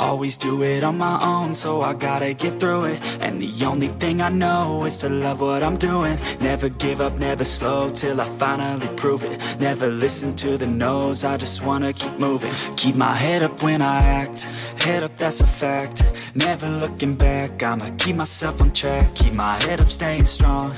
Always 0.00 0.38
do 0.38 0.62
it 0.62 0.82
on 0.82 0.96
my 0.96 1.20
own, 1.22 1.52
so 1.54 1.82
I 1.82 1.92
gotta 1.92 2.32
get 2.32 2.58
through 2.58 2.84
it. 2.84 3.18
And 3.20 3.38
the 3.42 3.66
only 3.66 3.88
thing 3.88 4.22
I 4.22 4.30
know 4.30 4.84
is 4.86 4.96
to 4.98 5.10
love 5.10 5.42
what 5.42 5.62
I'm 5.62 5.76
doing. 5.76 6.18
Never 6.40 6.70
give 6.70 7.02
up, 7.02 7.18
never 7.18 7.44
slow 7.44 7.90
till 7.90 8.18
I 8.18 8.24
finally 8.24 8.88
prove 8.96 9.22
it. 9.22 9.38
Never 9.60 9.88
listen 9.88 10.34
to 10.36 10.56
the 10.56 10.66
no's, 10.66 11.22
I 11.22 11.36
just 11.36 11.62
wanna 11.62 11.92
keep 11.92 12.18
moving. 12.18 12.50
Keep 12.76 12.96
my 12.96 13.12
head 13.12 13.42
up 13.42 13.62
when 13.62 13.82
I 13.82 13.98
act, 13.98 14.44
head 14.82 15.02
up, 15.02 15.18
that's 15.18 15.42
a 15.42 15.46
fact. 15.46 16.02
Never 16.34 16.66
looking 16.66 17.14
back, 17.14 17.62
I'ma 17.62 17.90
keep 17.98 18.16
myself 18.16 18.62
on 18.62 18.72
track. 18.72 19.14
Keep 19.14 19.34
my 19.34 19.54
head 19.64 19.80
up, 19.80 19.88
staying 19.88 20.24
strong, 20.24 20.72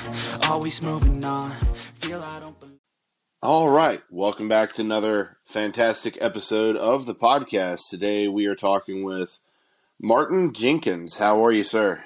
always 0.48 0.82
moving 0.82 1.24
on. 1.24 1.48
Feel 1.94 2.20
I 2.20 2.40
don't 2.40 2.58
believe. 2.58 2.71
All 3.44 3.68
right, 3.68 4.00
welcome 4.08 4.48
back 4.48 4.72
to 4.74 4.82
another 4.82 5.36
fantastic 5.46 6.16
episode 6.20 6.76
of 6.76 7.06
the 7.06 7.14
podcast. 7.14 7.88
Today 7.90 8.28
we 8.28 8.46
are 8.46 8.54
talking 8.54 9.02
with 9.02 9.40
Martyn 10.00 10.52
Jenkins. 10.52 11.16
How 11.16 11.44
are 11.44 11.50
you, 11.50 11.64
sir? 11.64 12.04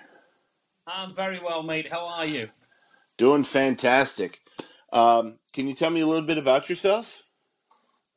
I'm 0.86 1.14
very 1.14 1.38
well, 1.38 1.62
mate. 1.62 1.90
How 1.90 2.06
are 2.06 2.24
you? 2.24 2.48
Doing 3.18 3.44
fantastic. 3.44 4.38
Um, 4.94 5.34
can 5.52 5.68
you 5.68 5.74
tell 5.74 5.90
me 5.90 6.00
a 6.00 6.06
little 6.06 6.26
bit 6.26 6.38
about 6.38 6.70
yourself? 6.70 7.22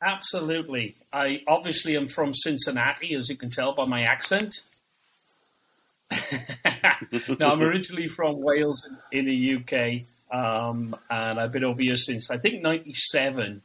Absolutely. 0.01 0.95
I 1.11 1.41
obviously 1.45 1.97
am 1.97 2.07
from 2.07 2.33
Cincinnati, 2.33 3.15
as 3.15 3.27
you 3.27 3.35
can 3.35 3.49
tell 3.49 3.75
by 3.75 3.83
my 3.83 4.03
accent. 4.03 4.61
no, 7.37 7.47
I'm 7.47 7.61
originally 7.61 8.07
from 8.07 8.35
Wales 8.37 8.87
in 9.11 9.25
the 9.25 9.55
UK. 9.57 10.05
Um, 10.31 10.95
and 11.09 11.39
I've 11.39 11.51
been 11.51 11.63
over 11.63 11.81
here 11.81 11.97
since 11.97 12.29
I 12.29 12.37
think 12.37 12.61
'97, 12.61 13.61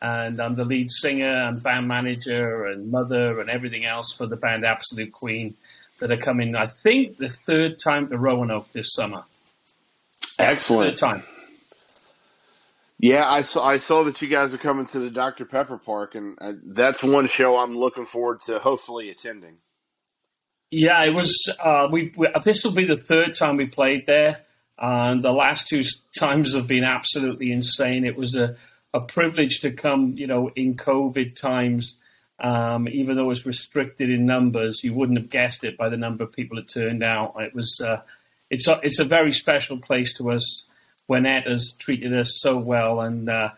and 0.00 0.40
I'm 0.40 0.54
the 0.54 0.64
lead 0.64 0.90
singer 0.90 1.48
and 1.48 1.62
band 1.62 1.88
manager 1.88 2.66
and 2.66 2.90
mother 2.90 3.40
and 3.40 3.50
everything 3.50 3.84
else 3.84 4.14
for 4.14 4.26
the 4.26 4.36
band 4.36 4.64
Absolute 4.64 5.12
Queen 5.12 5.54
that 5.98 6.10
are 6.10 6.16
coming. 6.16 6.54
I 6.54 6.66
think 6.66 7.18
the 7.18 7.30
third 7.30 7.78
time 7.82 8.08
to 8.08 8.18
Roanoke 8.18 8.72
this 8.72 8.92
summer. 8.92 9.24
Excellent 10.38 10.98
third 10.98 10.98
time. 10.98 11.22
Yeah, 12.98 13.28
I 13.28 13.42
saw. 13.42 13.66
I 13.66 13.78
saw 13.78 14.04
that 14.04 14.22
you 14.22 14.28
guys 14.28 14.54
are 14.54 14.58
coming 14.58 14.86
to 14.86 14.98
the 14.98 15.10
Dr 15.10 15.44
Pepper 15.44 15.78
Park, 15.78 16.14
and 16.14 16.36
uh, 16.40 16.52
that's 16.64 17.02
one 17.02 17.26
show 17.26 17.58
I'm 17.58 17.76
looking 17.76 18.06
forward 18.06 18.40
to 18.42 18.58
hopefully 18.58 19.10
attending. 19.10 19.58
Yeah, 20.70 21.04
it 21.04 21.12
was. 21.12 21.52
Uh, 21.58 21.88
we, 21.90 22.12
we 22.16 22.28
this 22.44 22.64
will 22.64 22.72
be 22.72 22.84
the 22.84 22.96
third 22.96 23.34
time 23.34 23.56
we 23.56 23.66
played 23.66 24.06
there. 24.06 24.40
And 24.78 25.22
the 25.22 25.32
last 25.32 25.68
two 25.68 25.82
times 26.18 26.54
have 26.54 26.66
been 26.66 26.84
absolutely 26.84 27.52
insane. 27.52 28.04
It 28.04 28.16
was 28.16 28.34
a, 28.34 28.56
a 28.92 29.00
privilege 29.00 29.60
to 29.60 29.70
come, 29.70 30.14
you 30.16 30.26
know, 30.26 30.50
in 30.56 30.76
COVID 30.76 31.36
times, 31.36 31.96
um, 32.40 32.88
even 32.88 33.16
though 33.16 33.24
it 33.24 33.28
was 33.28 33.46
restricted 33.46 34.10
in 34.10 34.26
numbers. 34.26 34.82
You 34.82 34.94
wouldn't 34.94 35.18
have 35.18 35.30
guessed 35.30 35.64
it 35.64 35.76
by 35.76 35.88
the 35.88 35.96
number 35.96 36.24
of 36.24 36.32
people 36.32 36.56
that 36.56 36.68
turned 36.68 37.04
out. 37.04 37.34
It 37.38 37.54
was, 37.54 37.80
uh, 37.84 38.02
it's 38.50 38.66
a, 38.66 38.80
it's 38.82 38.98
a 38.98 39.04
very 39.04 39.32
special 39.32 39.78
place 39.78 40.14
to 40.14 40.30
us. 40.32 40.64
Ed 41.08 41.44
has 41.46 41.74
treated 41.78 42.14
us 42.14 42.40
so 42.40 42.58
well, 42.58 43.00
and 43.00 43.28
uh, 43.28 43.50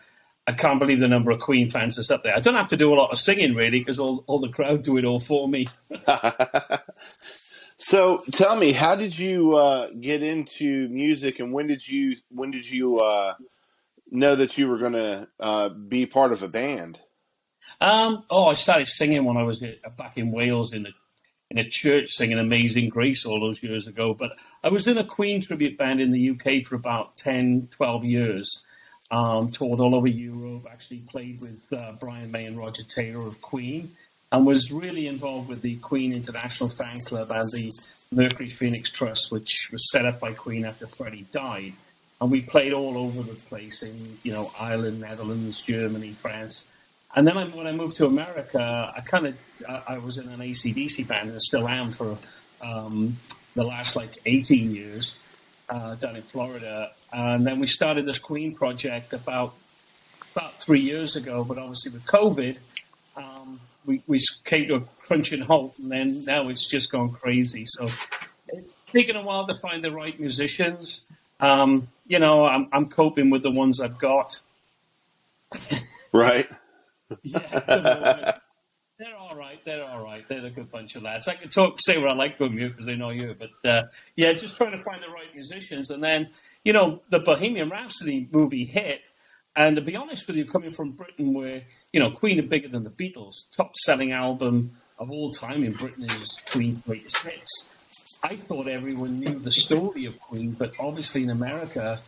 I 0.47 0.53
can't 0.53 0.79
believe 0.79 0.99
the 0.99 1.07
number 1.07 1.31
of 1.31 1.39
Queen 1.39 1.69
fans 1.69 1.95
that's 1.95 2.11
up 2.11 2.23
there. 2.23 2.35
I 2.35 2.39
don't 2.39 2.55
have 2.55 2.69
to 2.69 2.77
do 2.77 2.93
a 2.93 2.95
lot 2.95 3.11
of 3.11 3.19
singing 3.19 3.53
really 3.53 3.79
because 3.79 3.99
all, 3.99 4.23
all 4.27 4.39
the 4.39 4.49
crowd 4.49 4.83
do 4.83 4.97
it 4.97 5.05
all 5.05 5.19
for 5.19 5.47
me. 5.47 5.67
So 7.77 8.19
tell 8.31 8.55
me, 8.55 8.71
how 8.71 8.95
did 8.95 9.17
you 9.17 9.55
uh, 9.55 9.89
get 9.91 10.23
into 10.23 10.89
music, 10.89 11.39
and 11.39 11.53
when 11.53 11.67
did 11.67 11.87
you 11.87 12.15
when 12.29 12.49
did 12.49 12.67
you 12.69 12.99
uh, 12.99 13.35
know 14.09 14.35
that 14.35 14.57
you 14.57 14.67
were 14.67 14.79
going 14.79 14.93
to 14.93 15.27
uh, 15.39 15.69
be 15.69 16.07
part 16.07 16.31
of 16.31 16.41
a 16.41 16.47
band? 16.47 16.97
Um, 17.79 18.23
oh, 18.31 18.47
I 18.47 18.55
started 18.55 18.87
singing 18.87 19.25
when 19.25 19.37
I 19.37 19.43
was 19.43 19.61
uh, 19.61 19.73
back 19.95 20.17
in 20.17 20.31
Wales 20.31 20.73
in 20.73 20.87
a 20.87 20.89
in 21.51 21.59
a 21.59 21.69
church 21.69 22.09
singing 22.09 22.39
"Amazing 22.39 22.89
Grace" 22.89 23.25
all 23.25 23.39
those 23.39 23.61
years 23.61 23.85
ago. 23.85 24.15
But 24.15 24.31
I 24.63 24.69
was 24.69 24.87
in 24.87 24.97
a 24.97 25.05
Queen 25.05 25.39
tribute 25.39 25.77
band 25.77 26.01
in 26.01 26.09
the 26.09 26.31
UK 26.31 26.65
for 26.65 26.75
about 26.75 27.15
10, 27.17 27.69
12 27.75 28.05
years. 28.05 28.65
Um, 29.11 29.51
toured 29.51 29.79
all 29.79 29.93
over 29.93 30.07
Europe. 30.07 30.65
Actually 30.69 31.01
played 31.09 31.39
with 31.41 31.63
uh, 31.71 31.93
Brian 31.99 32.31
May 32.31 32.45
and 32.45 32.57
Roger 32.57 32.83
Taylor 32.83 33.27
of 33.27 33.39
Queen 33.39 33.95
and 34.31 34.45
was 34.45 34.71
really 34.71 35.07
involved 35.07 35.49
with 35.49 35.61
the 35.61 35.75
Queen 35.77 36.13
International 36.13 36.69
Fan 36.69 36.95
Club 37.07 37.27
and 37.29 37.47
the 37.47 37.71
Mercury 38.11 38.49
Phoenix 38.49 38.91
Trust, 38.91 39.31
which 39.31 39.69
was 39.71 39.89
set 39.91 40.05
up 40.05 40.19
by 40.19 40.33
Queen 40.33 40.65
after 40.65 40.87
Freddie 40.87 41.27
died. 41.31 41.73
And 42.19 42.31
we 42.31 42.41
played 42.41 42.73
all 42.73 42.97
over 42.97 43.21
the 43.21 43.35
place 43.35 43.83
in, 43.83 44.17
you 44.23 44.31
know, 44.31 44.47
Ireland, 44.59 44.99
Netherlands, 45.01 45.61
Germany, 45.61 46.11
France. 46.11 46.65
And 47.15 47.27
then 47.27 47.37
I, 47.37 47.45
when 47.45 47.67
I 47.67 47.71
moved 47.71 47.97
to 47.97 48.05
America, 48.05 48.93
I 48.95 49.01
kind 49.01 49.27
of 49.27 49.37
I 49.87 49.97
was 49.99 50.17
in 50.17 50.27
an 50.27 50.41
AC/DC 50.41 51.07
band 51.07 51.29
and 51.29 51.41
still 51.41 51.67
am 51.67 51.91
for 51.91 52.17
um, 52.65 53.15
the 53.55 53.63
last 53.63 53.95
like 53.95 54.17
18 54.25 54.73
years 54.73 55.15
uh, 55.69 55.95
down 55.95 56.15
in 56.15 56.21
Florida. 56.23 56.91
And 57.13 57.45
then 57.45 57.59
we 57.59 57.67
started 57.67 58.05
this 58.05 58.19
Queen 58.19 58.55
project 58.55 59.13
about 59.13 59.55
about 60.35 60.53
three 60.53 60.81
years 60.81 61.15
ago, 61.15 61.43
but 61.43 61.57
obviously 61.57 61.91
with 61.91 62.05
COVID, 62.05 62.59
um, 63.15 63.59
we, 63.87 64.03
we 64.05 64.19
came 64.45 64.67
to 64.67 64.75
a 64.75 64.81
crunching 65.01 65.41
halt, 65.41 65.73
and 65.79 65.89
then 65.89 66.23
now 66.25 66.47
it's 66.49 66.67
just 66.67 66.91
gone 66.91 67.09
crazy. 67.09 67.63
So 67.65 67.89
it's 68.49 68.75
taken 68.93 69.15
a 69.15 69.23
while 69.23 69.47
to 69.47 69.55
find 69.55 69.83
the 69.83 69.91
right 69.91 70.19
musicians. 70.19 71.05
Um, 71.39 71.87
you 72.05 72.19
know, 72.19 72.45
I'm, 72.45 72.67
I'm 72.73 72.89
coping 72.89 73.29
with 73.29 73.41
the 73.41 73.51
ones 73.51 73.79
I've 73.79 73.97
got. 73.97 74.39
right. 76.13 76.47
yeah. 77.23 78.33
They're 78.99 79.15
all 79.15 79.35
right. 79.35 79.63
They're 79.63 79.85
all 79.85 80.03
right. 80.03 80.27
They're 80.27 80.45
a 80.45 80.49
good 80.49 80.71
bunch 80.71 80.95
of 80.95 81.03
lads. 81.03 81.27
I 81.27 81.35
can 81.35 81.49
talk, 81.49 81.79
say 81.79 81.99
what 81.99 82.09
I 82.09 82.15
like 82.15 82.37
from 82.37 82.57
you 82.57 82.69
because 82.69 82.87
they 82.87 82.95
know 82.95 83.11
you. 83.11 83.35
But 83.37 83.69
uh, 83.69 83.83
yeah, 84.15 84.33
just 84.33 84.57
trying 84.57 84.71
to 84.71 84.77
find 84.79 85.03
the 85.03 85.09
right 85.09 85.33
musicians. 85.35 85.91
And 85.91 86.03
then, 86.03 86.29
you 86.63 86.73
know, 86.73 87.01
the 87.11 87.19
Bohemian 87.19 87.69
Rhapsody 87.69 88.27
movie 88.31 88.65
hit, 88.65 89.01
and 89.57 89.75
to 89.75 89.81
be 89.81 89.95
honest 89.95 90.27
with 90.27 90.37
you, 90.37 90.45
coming 90.45 90.71
from 90.71 90.91
Britain, 90.91 91.33
where 91.33 91.63
you 91.91 91.99
know 91.99 92.11
Queen 92.11 92.39
are 92.39 92.43
bigger 92.43 92.67
than 92.67 92.83
the 92.83 92.91
Beatles, 92.91 93.33
top 93.55 93.75
selling 93.75 94.11
album 94.11 94.77
of 94.99 95.11
all 95.11 95.31
time 95.31 95.63
in 95.63 95.73
Britain 95.73 96.03
is 96.03 96.39
Queen's 96.51 96.81
greatest 96.83 97.17
hits. 97.17 97.67
I 98.23 98.35
thought 98.35 98.67
everyone 98.67 99.19
knew 99.19 99.39
the 99.39 99.51
story 99.51 100.05
of 100.05 100.19
Queen, 100.19 100.51
but 100.51 100.73
obviously 100.79 101.23
in 101.23 101.31
America, 101.31 101.99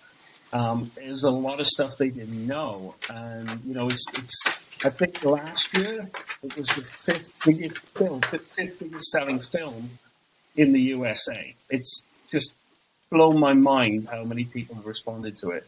um, 0.53 0.91
there's 0.95 1.23
a 1.23 1.29
lot 1.29 1.59
of 1.59 1.67
stuff 1.67 1.97
they 1.97 2.09
didn't 2.09 2.47
know. 2.47 2.95
And 3.09 3.49
you 3.65 3.73
know, 3.73 3.87
it's 3.87 4.05
it's. 4.13 4.59
I 4.85 4.91
think 4.91 5.25
last 5.25 5.75
year 5.75 6.09
it 6.41 6.55
was 6.55 6.69
the 6.69 6.83
fifth 6.83 7.41
biggest 7.43 7.79
film, 7.97 8.21
fifth 8.21 8.79
biggest 8.79 9.11
selling 9.11 9.39
film 9.39 9.89
in 10.55 10.71
the 10.71 10.81
USA. 10.81 11.53
It's 11.69 12.03
just 12.31 12.53
blown 13.09 13.39
my 13.39 13.53
mind 13.53 14.07
how 14.09 14.23
many 14.23 14.45
people 14.45 14.75
responded 14.85 15.35
to 15.39 15.49
it. 15.49 15.65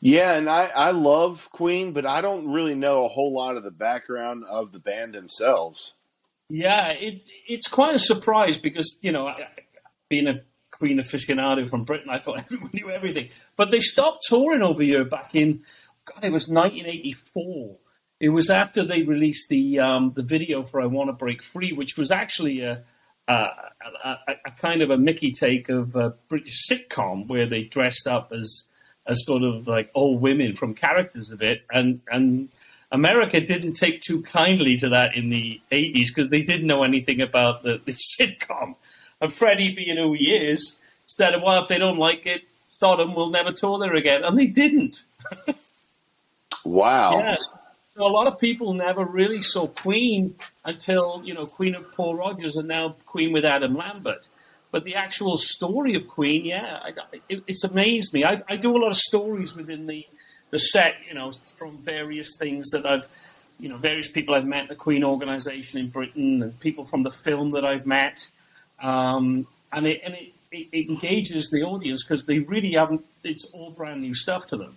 Yeah, 0.00 0.34
and 0.34 0.48
I, 0.48 0.70
I 0.74 0.90
love 0.92 1.50
Queen, 1.52 1.92
but 1.92 2.06
I 2.06 2.22
don't 2.22 2.50
really 2.50 2.74
know 2.74 3.04
a 3.04 3.08
whole 3.08 3.34
lot 3.34 3.56
of 3.56 3.64
the 3.64 3.70
background 3.70 4.44
of 4.50 4.72
the 4.72 4.80
band 4.80 5.14
themselves. 5.14 5.92
Yeah, 6.48 6.88
it, 6.88 7.28
it's 7.46 7.68
quite 7.68 7.94
a 7.94 7.98
surprise 7.98 8.56
because, 8.56 8.98
you 9.02 9.12
know, 9.12 9.32
being 10.08 10.26
a 10.26 10.40
Queen 10.70 10.98
aficionado 10.98 11.68
from 11.68 11.84
Britain, 11.84 12.08
I 12.10 12.18
thought 12.18 12.38
everyone 12.44 12.70
knew 12.72 12.90
everything. 12.90 13.28
But 13.56 13.70
they 13.70 13.80
stopped 13.80 14.24
touring 14.26 14.62
over 14.62 14.82
here 14.82 15.04
back 15.04 15.34
in, 15.34 15.64
God, 16.06 16.24
it 16.24 16.32
was 16.32 16.48
1984. 16.48 17.76
It 18.20 18.30
was 18.30 18.50
after 18.50 18.84
they 18.84 19.02
released 19.02 19.48
the 19.48 19.80
um, 19.80 20.12
the 20.14 20.22
video 20.22 20.62
for 20.62 20.82
"I 20.82 20.86
Want 20.86 21.08
to 21.08 21.14
Break 21.14 21.42
Free," 21.42 21.72
which 21.72 21.96
was 21.96 22.10
actually 22.10 22.60
a, 22.60 22.84
a, 23.26 23.32
a, 24.04 24.16
a 24.46 24.50
kind 24.58 24.82
of 24.82 24.90
a 24.90 24.98
Mickey 24.98 25.32
take 25.32 25.70
of 25.70 25.96
a 25.96 26.10
British 26.28 26.68
sitcom 26.70 27.28
where 27.28 27.48
they 27.48 27.62
dressed 27.62 28.06
up 28.06 28.30
as 28.38 28.68
as 29.10 29.24
sort 29.26 29.42
of 29.42 29.66
like 29.66 29.90
old 29.94 30.22
women 30.22 30.56
from 30.56 30.74
characters 30.74 31.30
of 31.30 31.42
it, 31.42 31.62
and 31.70 32.00
and 32.10 32.48
America 32.92 33.40
didn't 33.40 33.74
take 33.74 34.00
too 34.00 34.22
kindly 34.22 34.76
to 34.76 34.90
that 34.90 35.16
in 35.16 35.28
the 35.28 35.60
'80s 35.72 36.08
because 36.08 36.30
they 36.30 36.42
didn't 36.42 36.66
know 36.66 36.84
anything 36.84 37.20
about 37.20 37.62
the, 37.62 37.80
the 37.84 37.96
sitcom. 38.20 38.76
And 39.20 39.32
Freddie, 39.32 39.74
being 39.74 39.96
who 39.96 40.14
he 40.14 40.34
is, 40.34 40.76
said, 41.06 41.34
"Well, 41.42 41.62
if 41.62 41.68
they 41.68 41.78
don't 41.78 41.98
like 41.98 42.26
it, 42.26 42.42
Sodom 42.78 43.14
will 43.14 43.30
never 43.30 43.52
tour 43.52 43.78
there 43.80 43.94
again," 43.94 44.22
and 44.24 44.38
they 44.38 44.46
didn't. 44.46 45.02
wow. 46.64 47.36
So 47.94 48.06
a 48.06 48.08
lot 48.08 48.28
of 48.28 48.38
people 48.38 48.72
never 48.72 49.04
really 49.04 49.42
saw 49.42 49.66
Queen 49.66 50.36
until 50.64 51.20
you 51.24 51.34
know 51.34 51.46
Queen 51.46 51.74
of 51.74 51.92
Paul 51.92 52.14
Rodgers 52.14 52.56
and 52.56 52.68
now 52.68 52.94
Queen 53.06 53.32
with 53.32 53.44
Adam 53.44 53.74
Lambert. 53.74 54.28
But 54.70 54.84
the 54.84 54.94
actual 54.94 55.36
story 55.36 55.94
of 55.94 56.06
Queen, 56.06 56.44
yeah, 56.44 56.78
I, 56.82 56.92
it, 57.28 57.42
it's 57.46 57.64
amazed 57.64 58.12
me. 58.12 58.24
I, 58.24 58.40
I, 58.48 58.56
do 58.56 58.70
a 58.76 58.78
lot 58.78 58.90
of 58.90 58.96
stories 58.96 59.54
within 59.54 59.86
the, 59.86 60.06
the 60.50 60.58
set, 60.58 60.94
you 61.08 61.14
know, 61.14 61.32
from 61.58 61.78
various 61.78 62.36
things 62.38 62.70
that 62.70 62.86
I've, 62.86 63.08
you 63.58 63.68
know, 63.68 63.78
various 63.78 64.08
people 64.08 64.34
I've 64.34 64.46
met, 64.46 64.68
the 64.68 64.76
Queen 64.76 65.02
organization 65.02 65.80
in 65.80 65.88
Britain, 65.88 66.42
and 66.42 66.58
people 66.60 66.84
from 66.84 67.02
the 67.02 67.10
film 67.10 67.50
that 67.50 67.64
I've 67.64 67.84
met. 67.84 68.28
Um, 68.80 69.46
and 69.72 69.86
it, 69.86 70.00
and 70.04 70.14
it, 70.14 70.32
it, 70.52 70.68
it 70.72 70.88
engages 70.88 71.50
the 71.50 71.62
audience 71.62 72.04
because 72.04 72.24
they 72.24 72.38
really 72.38 72.72
haven't, 72.72 73.04
it's 73.24 73.44
all 73.46 73.70
brand 73.70 74.00
new 74.00 74.14
stuff 74.14 74.46
to 74.48 74.56
them. 74.56 74.76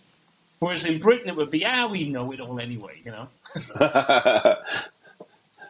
Whereas 0.59 0.85
in 0.85 0.99
Britain, 0.99 1.29
it 1.29 1.35
would 1.35 1.51
be, 1.51 1.65
ah, 1.65 1.87
we 1.87 2.09
know 2.09 2.31
it 2.31 2.39
all 2.39 2.59
anyway, 2.59 3.01
you 3.03 3.11
know? 3.11 3.27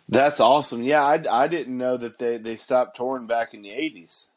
That's 0.09 0.39
awesome. 0.39 0.83
Yeah, 0.83 1.03
I, 1.03 1.23
I 1.29 1.47
didn't 1.47 1.77
know 1.77 1.97
that 1.97 2.19
they, 2.19 2.37
they 2.37 2.57
stopped 2.57 2.97
touring 2.97 3.25
back 3.25 3.53
in 3.53 3.61
the 3.61 3.71
eighties. 3.71 4.27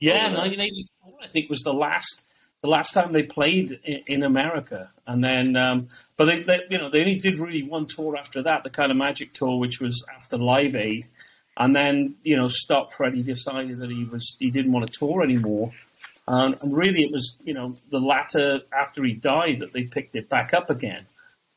Yeah, 0.00 0.26
1984 0.26 1.14
I 1.22 1.26
think 1.26 1.50
was 1.50 1.62
the 1.62 1.72
last 1.72 2.24
the 2.62 2.68
last 2.68 2.92
time 2.92 3.12
they 3.12 3.22
played 3.22 3.78
in, 3.84 4.02
in 4.06 4.22
America, 4.22 4.90
and 5.06 5.22
then 5.22 5.56
um, 5.56 5.88
but 6.16 6.26
they, 6.26 6.42
they 6.42 6.60
you 6.70 6.78
know 6.78 6.90
they 6.90 7.00
only 7.00 7.16
did 7.16 7.38
really 7.38 7.62
one 7.62 7.86
tour 7.86 8.16
after 8.16 8.42
that, 8.42 8.64
the 8.64 8.70
kind 8.70 8.90
of 8.90 8.96
Magic 8.96 9.32
tour, 9.32 9.58
which 9.58 9.80
was 9.80 10.04
after 10.14 10.36
Live 10.36 10.76
Aid, 10.76 11.06
and 11.56 11.74
then 11.74 12.14
you 12.22 12.36
know 12.36 12.48
Stop 12.48 12.92
Freddie 12.92 13.22
decided 13.22 13.78
that 13.78 13.90
he 13.90 14.04
was 14.04 14.36
he 14.38 14.50
didn't 14.50 14.72
want 14.72 14.86
to 14.86 14.98
tour 14.98 15.22
anymore, 15.22 15.72
and, 16.26 16.56
and 16.62 16.76
really 16.76 17.02
it 17.02 17.12
was 17.12 17.36
you 17.42 17.54
know 17.54 17.74
the 17.90 18.00
latter 18.00 18.60
after 18.72 19.04
he 19.04 19.14
died 19.14 19.60
that 19.60 19.72
they 19.72 19.84
picked 19.84 20.14
it 20.14 20.28
back 20.28 20.52
up 20.52 20.70
again. 20.70 21.06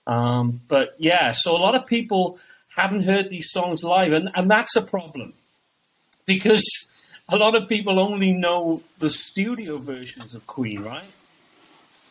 Um, 0.07 0.61
but 0.67 0.95
yeah, 0.97 1.31
so 1.31 1.55
a 1.55 1.57
lot 1.57 1.75
of 1.75 1.85
people 1.85 2.39
haven't 2.75 3.03
heard 3.03 3.29
these 3.29 3.51
songs 3.51 3.83
live, 3.83 4.13
and, 4.13 4.29
and 4.35 4.49
that's 4.49 4.75
a 4.75 4.81
problem 4.81 5.33
because 6.25 6.65
a 7.29 7.37
lot 7.37 7.55
of 7.55 7.67
people 7.67 7.99
only 7.99 8.31
know 8.31 8.81
the 8.99 9.09
studio 9.09 9.77
versions 9.77 10.33
of 10.33 10.45
Queen, 10.47 10.83
right? 10.83 11.13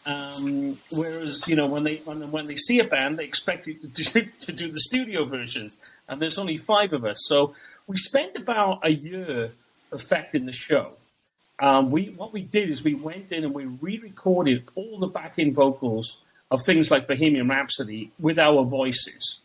Um, 0.07 0.79
whereas 0.93 1.47
you 1.47 1.57
know 1.57 1.67
when 1.67 1.85
they 1.85 1.97
when, 1.97 2.31
when, 2.31 2.47
they 2.47 2.57
see 2.57 2.79
a 2.79 2.85
band, 2.85 3.19
they 3.19 3.25
expect 3.25 3.67
you 3.67 3.75
to 3.75 3.87
do, 3.87 4.03
to 4.41 4.53
do 4.53 4.71
the 4.71 4.81
studio 4.81 5.25
versions, 5.25 5.79
and 6.09 6.21
there's 6.21 6.39
only 6.39 6.57
five 6.57 6.93
of 6.93 7.05
us. 7.05 7.19
So 7.27 7.55
we 7.87 7.97
spent 7.97 8.37
about 8.37 8.81
a 8.83 8.91
year 8.91 9.53
affecting 9.93 10.47
the 10.47 10.53
show. 10.53 10.93
Um, 11.61 11.91
we 11.91 12.07
what 12.17 12.33
we 12.33 12.41
did 12.41 12.71
is 12.71 12.83
we 12.83 12.95
went 12.95 13.31
in 13.31 13.45
and 13.45 13.53
we 13.53 13.67
re-recorded 13.67 14.67
all 14.75 14.99
the 14.99 15.07
backing 15.09 15.53
vocals 15.53 16.17
of 16.51 16.61
things 16.65 16.91
like 16.91 17.07
Bohemian 17.07 17.49
Rhapsody 17.49 18.11
with 18.19 18.39
our 18.39 18.65
voices. 18.65 19.39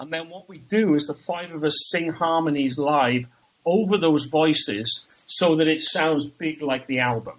And 0.00 0.10
then 0.10 0.30
what 0.30 0.48
we 0.48 0.58
do 0.58 0.94
is 0.94 1.06
the 1.06 1.14
five 1.14 1.54
of 1.54 1.62
us 1.62 1.76
sing 1.90 2.10
harmonies 2.10 2.78
live 2.78 3.26
over 3.66 3.98
those 3.98 4.24
voices 4.24 5.24
so 5.28 5.56
that 5.56 5.68
it 5.68 5.82
sounds 5.82 6.26
big 6.26 6.62
like 6.62 6.86
the 6.86 7.00
album. 7.00 7.34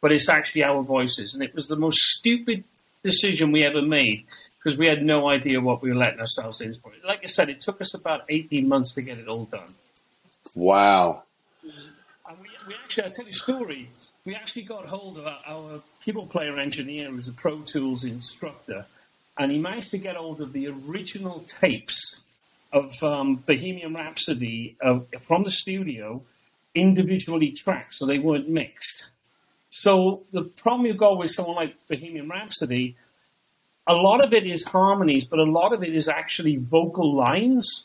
But 0.00 0.10
it's 0.10 0.28
actually 0.28 0.64
our 0.64 0.82
voices. 0.82 1.32
And 1.32 1.44
it 1.44 1.54
was 1.54 1.68
the 1.68 1.76
most 1.76 1.98
stupid 1.98 2.64
decision 3.04 3.52
we 3.52 3.64
ever 3.64 3.82
made 3.82 4.24
because 4.58 4.76
we 4.76 4.86
had 4.86 5.04
no 5.04 5.30
idea 5.30 5.60
what 5.60 5.80
we 5.80 5.90
were 5.90 5.94
letting 5.94 6.18
ourselves 6.18 6.60
in 6.60 6.74
for. 6.74 6.90
Like 7.06 7.22
I 7.22 7.28
said, 7.28 7.48
it 7.48 7.60
took 7.60 7.80
us 7.80 7.94
about 7.94 8.22
18 8.28 8.68
months 8.68 8.94
to 8.94 9.02
get 9.02 9.18
it 9.18 9.28
all 9.28 9.44
done. 9.44 9.72
Wow. 10.56 11.22
And 11.62 12.38
we, 12.40 12.48
we 12.66 12.74
actually, 12.74 13.04
I'll 13.04 13.10
tell 13.12 13.26
you 13.26 13.30
a 13.30 13.34
story. 13.34 13.88
We 14.26 14.34
actually 14.34 14.62
got 14.62 14.86
hold 14.86 15.18
of 15.18 15.26
our, 15.28 15.38
our 15.46 15.82
keyboard 16.00 16.30
player 16.30 16.58
engineer, 16.58 17.10
who's 17.10 17.28
a 17.28 17.32
Pro 17.32 17.60
Tools 17.60 18.02
instructor, 18.02 18.86
and 19.38 19.50
he 19.50 19.58
managed 19.58 19.90
to 19.92 19.98
get 19.98 20.16
hold 20.16 20.40
of 20.40 20.52
the 20.52 20.68
original 20.68 21.40
tapes 21.40 22.20
of 22.72 22.90
um, 23.02 23.36
Bohemian 23.36 23.94
Rhapsody 23.94 24.76
uh, 24.82 25.00
from 25.26 25.44
the 25.44 25.50
studio, 25.50 26.22
individually 26.74 27.50
tracked, 27.50 27.94
so 27.94 28.06
they 28.06 28.18
weren't 28.18 28.48
mixed. 28.48 29.04
So 29.70 30.22
the 30.32 30.42
problem 30.42 30.86
you've 30.86 30.96
got 30.96 31.18
with 31.18 31.30
someone 31.30 31.56
like 31.56 31.74
Bohemian 31.88 32.28
Rhapsody, 32.28 32.96
a 33.86 33.94
lot 33.94 34.22
of 34.22 34.32
it 34.32 34.46
is 34.46 34.64
harmonies, 34.64 35.24
but 35.24 35.38
a 35.38 35.44
lot 35.44 35.72
of 35.72 35.82
it 35.82 35.94
is 35.94 36.08
actually 36.08 36.56
vocal 36.56 37.14
lines, 37.14 37.84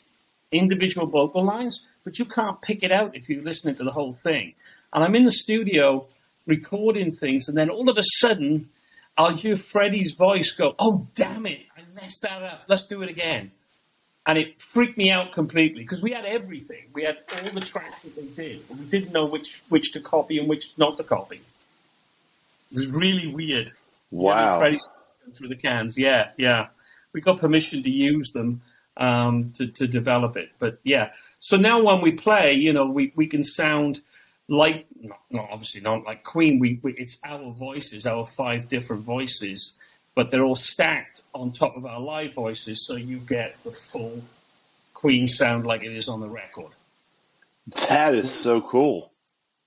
individual 0.52 1.06
vocal 1.06 1.44
lines, 1.44 1.84
but 2.04 2.18
you 2.18 2.24
can't 2.24 2.60
pick 2.62 2.82
it 2.82 2.92
out 2.92 3.16
if 3.16 3.28
you're 3.28 3.42
listening 3.42 3.74
to 3.76 3.84
the 3.84 3.90
whole 3.90 4.14
thing. 4.14 4.54
And 4.92 5.04
I'm 5.04 5.14
in 5.14 5.24
the 5.24 5.32
studio 5.32 6.06
recording 6.46 7.12
things, 7.12 7.48
and 7.48 7.56
then 7.56 7.68
all 7.68 7.88
of 7.90 7.98
a 7.98 8.02
sudden, 8.20 8.70
I'll 9.18 9.36
hear 9.36 9.56
Freddie's 9.56 10.14
voice 10.14 10.52
go, 10.52 10.76
"Oh 10.78 11.08
damn 11.16 11.44
it, 11.44 11.66
I 11.76 11.82
messed 12.00 12.22
that 12.22 12.42
up. 12.42 12.62
Let's 12.68 12.86
do 12.86 13.02
it 13.02 13.10
again." 13.10 13.50
And 14.26 14.38
it 14.38 14.62
freaked 14.62 14.96
me 14.96 15.10
out 15.10 15.32
completely 15.32 15.82
because 15.82 16.00
we 16.00 16.12
had 16.12 16.24
everything. 16.24 16.84
We 16.92 17.02
had 17.02 17.18
all 17.42 17.50
the 17.50 17.60
tracks 17.60 18.02
that 18.02 18.14
they 18.14 18.26
did, 18.26 18.68
but 18.68 18.78
we 18.78 18.84
didn't 18.84 19.12
know 19.12 19.26
which 19.26 19.60
which 19.70 19.92
to 19.92 20.00
copy 20.00 20.38
and 20.38 20.48
which 20.48 20.78
not 20.78 20.96
to 20.98 21.02
copy. 21.02 21.36
It 22.70 22.76
was 22.76 22.86
really 22.86 23.26
weird. 23.26 23.72
Wow. 24.10 24.76
Through 25.34 25.48
the 25.48 25.56
cans, 25.56 25.98
yeah, 25.98 26.30
yeah. 26.38 26.68
We 27.12 27.20
got 27.20 27.38
permission 27.38 27.82
to 27.82 27.90
use 27.90 28.30
them 28.30 28.62
um, 28.96 29.50
to 29.56 29.66
to 29.66 29.88
develop 29.88 30.36
it, 30.36 30.50
but 30.60 30.78
yeah. 30.84 31.10
So 31.40 31.56
now 31.56 31.82
when 31.82 32.00
we 32.00 32.12
play, 32.12 32.54
you 32.54 32.72
know, 32.72 32.86
we 32.86 33.12
we 33.16 33.26
can 33.26 33.42
sound 33.42 34.00
like 34.48 34.86
not, 35.00 35.20
not 35.30 35.48
obviously 35.50 35.80
not 35.80 36.04
like 36.04 36.24
Queen. 36.24 36.58
We, 36.58 36.80
we, 36.82 36.94
it's 36.94 37.18
our 37.24 37.52
voices, 37.52 38.06
our 38.06 38.26
five 38.26 38.68
different 38.68 39.04
voices, 39.04 39.72
but 40.14 40.30
they're 40.30 40.44
all 40.44 40.56
stacked 40.56 41.22
on 41.34 41.52
top 41.52 41.76
of 41.76 41.84
our 41.84 42.00
live 42.00 42.34
voices, 42.34 42.86
so 42.86 42.96
you 42.96 43.18
get 43.18 43.62
the 43.62 43.72
full 43.72 44.22
Queen 44.94 45.28
sound 45.28 45.66
like 45.66 45.84
it 45.84 45.94
is 45.94 46.08
on 46.08 46.20
the 46.20 46.28
record. 46.28 46.72
That 47.88 48.14
is 48.14 48.32
so 48.32 48.60
cool. 48.60 49.12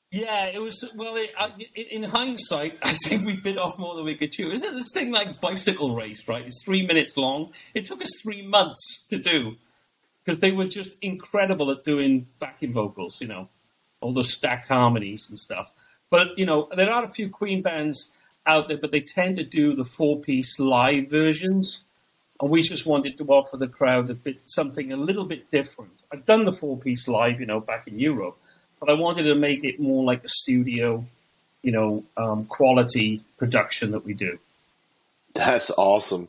Yeah, 0.10 0.48
it 0.48 0.60
was. 0.60 0.92
Well, 0.96 1.16
it, 1.16 1.30
uh, 1.38 1.50
in 1.76 2.04
hindsight, 2.04 2.80
I 2.84 2.92
think 3.06 3.26
we 3.26 3.40
bit 3.40 3.58
off 3.58 3.78
more 3.78 3.96
than 3.96 4.04
we 4.04 4.18
could 4.18 4.32
chew. 4.32 4.52
Isn't 4.52 4.74
this 4.74 4.90
thing 4.94 5.12
like 5.12 5.40
bicycle 5.40 5.96
race? 5.96 6.28
Right, 6.28 6.46
it's 6.46 6.64
three 6.66 6.86
minutes 6.86 7.16
long. 7.16 7.54
It 7.76 7.86
took 7.86 8.02
us 8.02 8.10
three 8.22 8.46
months 8.46 9.06
to 9.10 9.20
do 9.20 9.56
because 10.26 10.40
they 10.40 10.52
were 10.52 10.68
just 10.68 10.92
incredible 11.02 11.72
at 11.72 11.84
doing 11.86 12.28
backing 12.40 12.74
vocals. 12.74 13.20
You 13.22 13.28
know 13.28 13.50
all 14.02 14.12
those 14.12 14.34
stacked 14.34 14.68
harmonies 14.68 15.30
and 15.30 15.40
stuff. 15.40 15.72
But 16.10 16.38
you 16.38 16.46
know, 16.46 16.68
there 16.76 16.92
are 16.92 17.06
a 17.06 17.10
few 17.10 17.30
Queen 17.30 17.62
bands 17.62 18.12
out 18.46 18.68
there, 18.68 18.78
but 18.78 18.92
they 18.92 19.02
tend 19.02 19.38
to 19.38 19.44
do 19.44 19.76
the 19.76 19.86
four-piece 19.86 20.60
live 20.60 21.10
versions, 21.10 21.82
and 22.42 22.50
we 22.50 22.64
just 22.64 22.86
wanted 22.86 23.18
to 23.18 23.24
offer 23.26 23.58
the 23.58 23.68
crowd 23.68 24.10
a 24.10 24.14
bit 24.14 24.40
something 24.44 24.92
a 24.92 24.98
little 24.98 25.26
bit 25.26 25.50
different. 25.50 25.92
I've 26.12 26.26
done 26.26 26.44
the 26.44 26.52
four-piece 26.52 27.08
live, 27.08 27.40
you 27.40 27.46
know, 27.46 27.60
back 27.60 27.88
in 27.88 28.00
Europe, 28.00 28.38
but 28.80 28.90
I 28.90 28.94
wanted 28.94 29.24
to 29.24 29.36
make 29.36 29.64
it 29.64 29.80
more 29.80 30.04
like 30.04 30.24
a 30.24 30.30
studio, 30.30 31.06
you 31.62 31.72
know, 31.72 32.04
um, 32.18 32.46
quality 32.46 33.24
production 33.38 33.92
that 33.92 34.04
we 34.04 34.14
do. 34.14 34.40
That's 35.34 35.72
awesome. 35.72 36.28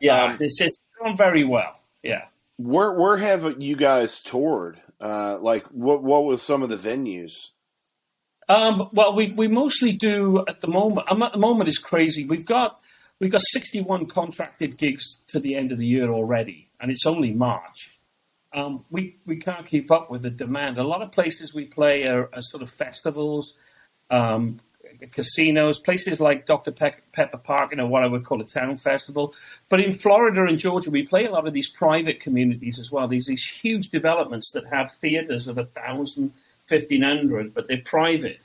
Yeah, 0.00 0.24
um, 0.24 0.38
it's, 0.40 0.60
it's 0.60 0.78
gone 0.98 1.16
very 1.16 1.44
well. 1.44 1.78
Yeah. 2.02 2.24
Where 2.56 2.92
where 2.92 3.16
have 3.16 3.60
you 3.60 3.76
guys 3.76 4.20
toured? 4.20 4.80
Uh, 5.00 5.38
like 5.40 5.64
what 5.66 6.02
what 6.02 6.24
was 6.24 6.42
some 6.42 6.62
of 6.62 6.68
the 6.68 6.76
venues? 6.76 7.32
Um, 8.48 8.88
well, 8.92 9.14
we, 9.14 9.32
we 9.32 9.46
mostly 9.46 9.92
do 9.92 10.44
at 10.48 10.60
the 10.60 10.66
moment. 10.66 11.06
At 11.08 11.32
the 11.32 11.38
moment 11.38 11.68
is 11.68 11.78
crazy. 11.78 12.24
We've 12.24 12.44
got 12.44 12.80
we've 13.20 13.30
got 13.30 13.42
sixty 13.42 13.80
one 13.80 14.06
contracted 14.06 14.76
gigs 14.76 15.20
to 15.28 15.38
the 15.38 15.54
end 15.54 15.72
of 15.72 15.78
the 15.78 15.86
year 15.86 16.10
already, 16.10 16.68
and 16.80 16.90
it's 16.90 17.06
only 17.06 17.32
March. 17.32 17.98
Um, 18.52 18.84
we 18.90 19.18
we 19.24 19.36
can't 19.36 19.66
keep 19.66 19.90
up 19.90 20.10
with 20.10 20.22
the 20.22 20.30
demand. 20.30 20.78
A 20.78 20.82
lot 20.82 21.02
of 21.02 21.12
places 21.12 21.54
we 21.54 21.66
play 21.66 22.04
are, 22.08 22.28
are 22.34 22.42
sort 22.42 22.62
of 22.62 22.70
festivals, 22.70 23.54
um, 24.10 24.60
casinos, 25.12 25.80
places 25.80 26.20
like 26.20 26.46
Dr. 26.46 26.72
Pe- 26.72 26.94
Pepper 27.12 27.38
Park, 27.38 27.70
you 27.70 27.76
know, 27.76 27.86
what 27.86 28.02
I 28.02 28.06
would 28.06 28.24
call 28.24 28.40
a 28.40 28.44
town 28.44 28.76
festival. 28.76 29.34
But 29.68 29.82
in 29.82 29.94
Florida 29.94 30.44
and 30.44 30.58
Georgia, 30.58 30.90
we 30.90 31.06
play 31.06 31.24
a 31.24 31.30
lot 31.30 31.46
of 31.46 31.52
these 31.52 31.68
private 31.68 32.20
communities 32.20 32.78
as 32.78 32.90
well. 32.90 33.08
These 33.08 33.26
these 33.26 33.44
huge 33.44 33.90
developments 33.90 34.50
that 34.52 34.66
have 34.66 34.92
theaters 34.92 35.46
of 35.46 35.58
a 35.58 35.64
thousand, 35.66 36.32
fifteen 36.66 37.02
hundred, 37.02 37.54
but 37.54 37.68
they're 37.68 37.82
private. 37.84 38.40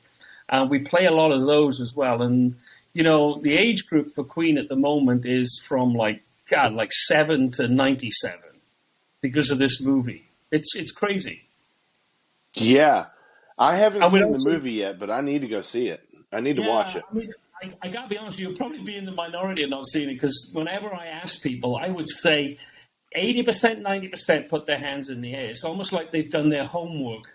Uh, 0.49 0.65
we 0.69 0.79
play 0.79 1.05
a 1.05 1.11
lot 1.11 1.31
of 1.31 1.45
those 1.45 1.81
as 1.81 1.95
well. 1.95 2.21
And 2.21 2.55
you 2.93 3.03
know, 3.03 3.39
the 3.41 3.55
age 3.55 3.87
group 3.87 4.13
for 4.13 4.23
Queen 4.23 4.57
at 4.57 4.69
the 4.69 4.75
moment 4.75 5.25
is 5.25 5.61
from 5.65 5.93
like 5.93 6.21
God, 6.49 6.73
like 6.73 6.91
seven 6.91 7.51
to 7.51 7.67
ninety-seven, 7.67 8.61
because 9.21 9.49
of 9.51 9.57
this 9.57 9.81
movie. 9.81 10.25
It's 10.51 10.75
it's 10.75 10.91
crazy. 10.91 11.41
Yeah, 12.53 13.07
I 13.57 13.75
haven't 13.75 14.03
I 14.03 14.09
seen 14.09 14.31
the 14.31 14.49
movie 14.49 14.73
yet, 14.73 14.99
but 14.99 15.09
I 15.11 15.21
need 15.21 15.41
to 15.41 15.47
go 15.47 15.61
see 15.61 15.87
it. 15.87 16.04
I 16.31 16.39
need 16.41 16.55
to 16.57 16.63
yeah, 16.63 16.69
watch 16.69 16.95
it. 16.95 17.03
I, 17.09 17.13
mean, 17.13 17.33
I, 17.63 17.71
I 17.83 17.87
gotta 17.87 18.07
be 18.07 18.17
honest, 18.17 18.39
you'll 18.39 18.55
probably 18.55 18.83
be 18.83 18.95
in 18.95 19.05
the 19.05 19.11
minority 19.11 19.63
of 19.63 19.69
not 19.69 19.85
seeing 19.85 20.09
it 20.09 20.15
because 20.15 20.49
whenever 20.51 20.93
I 20.93 21.07
ask 21.07 21.41
people, 21.41 21.77
I 21.77 21.89
would 21.89 22.09
say 22.09 22.57
80%, 23.15 23.81
90% 23.81 24.49
put 24.49 24.65
their 24.65 24.77
hands 24.77 25.09
in 25.09 25.21
the 25.21 25.33
air. 25.33 25.49
It's 25.49 25.63
almost 25.63 25.93
like 25.93 26.11
they've 26.11 26.29
done 26.29 26.49
their 26.49 26.65
homework 26.65 27.31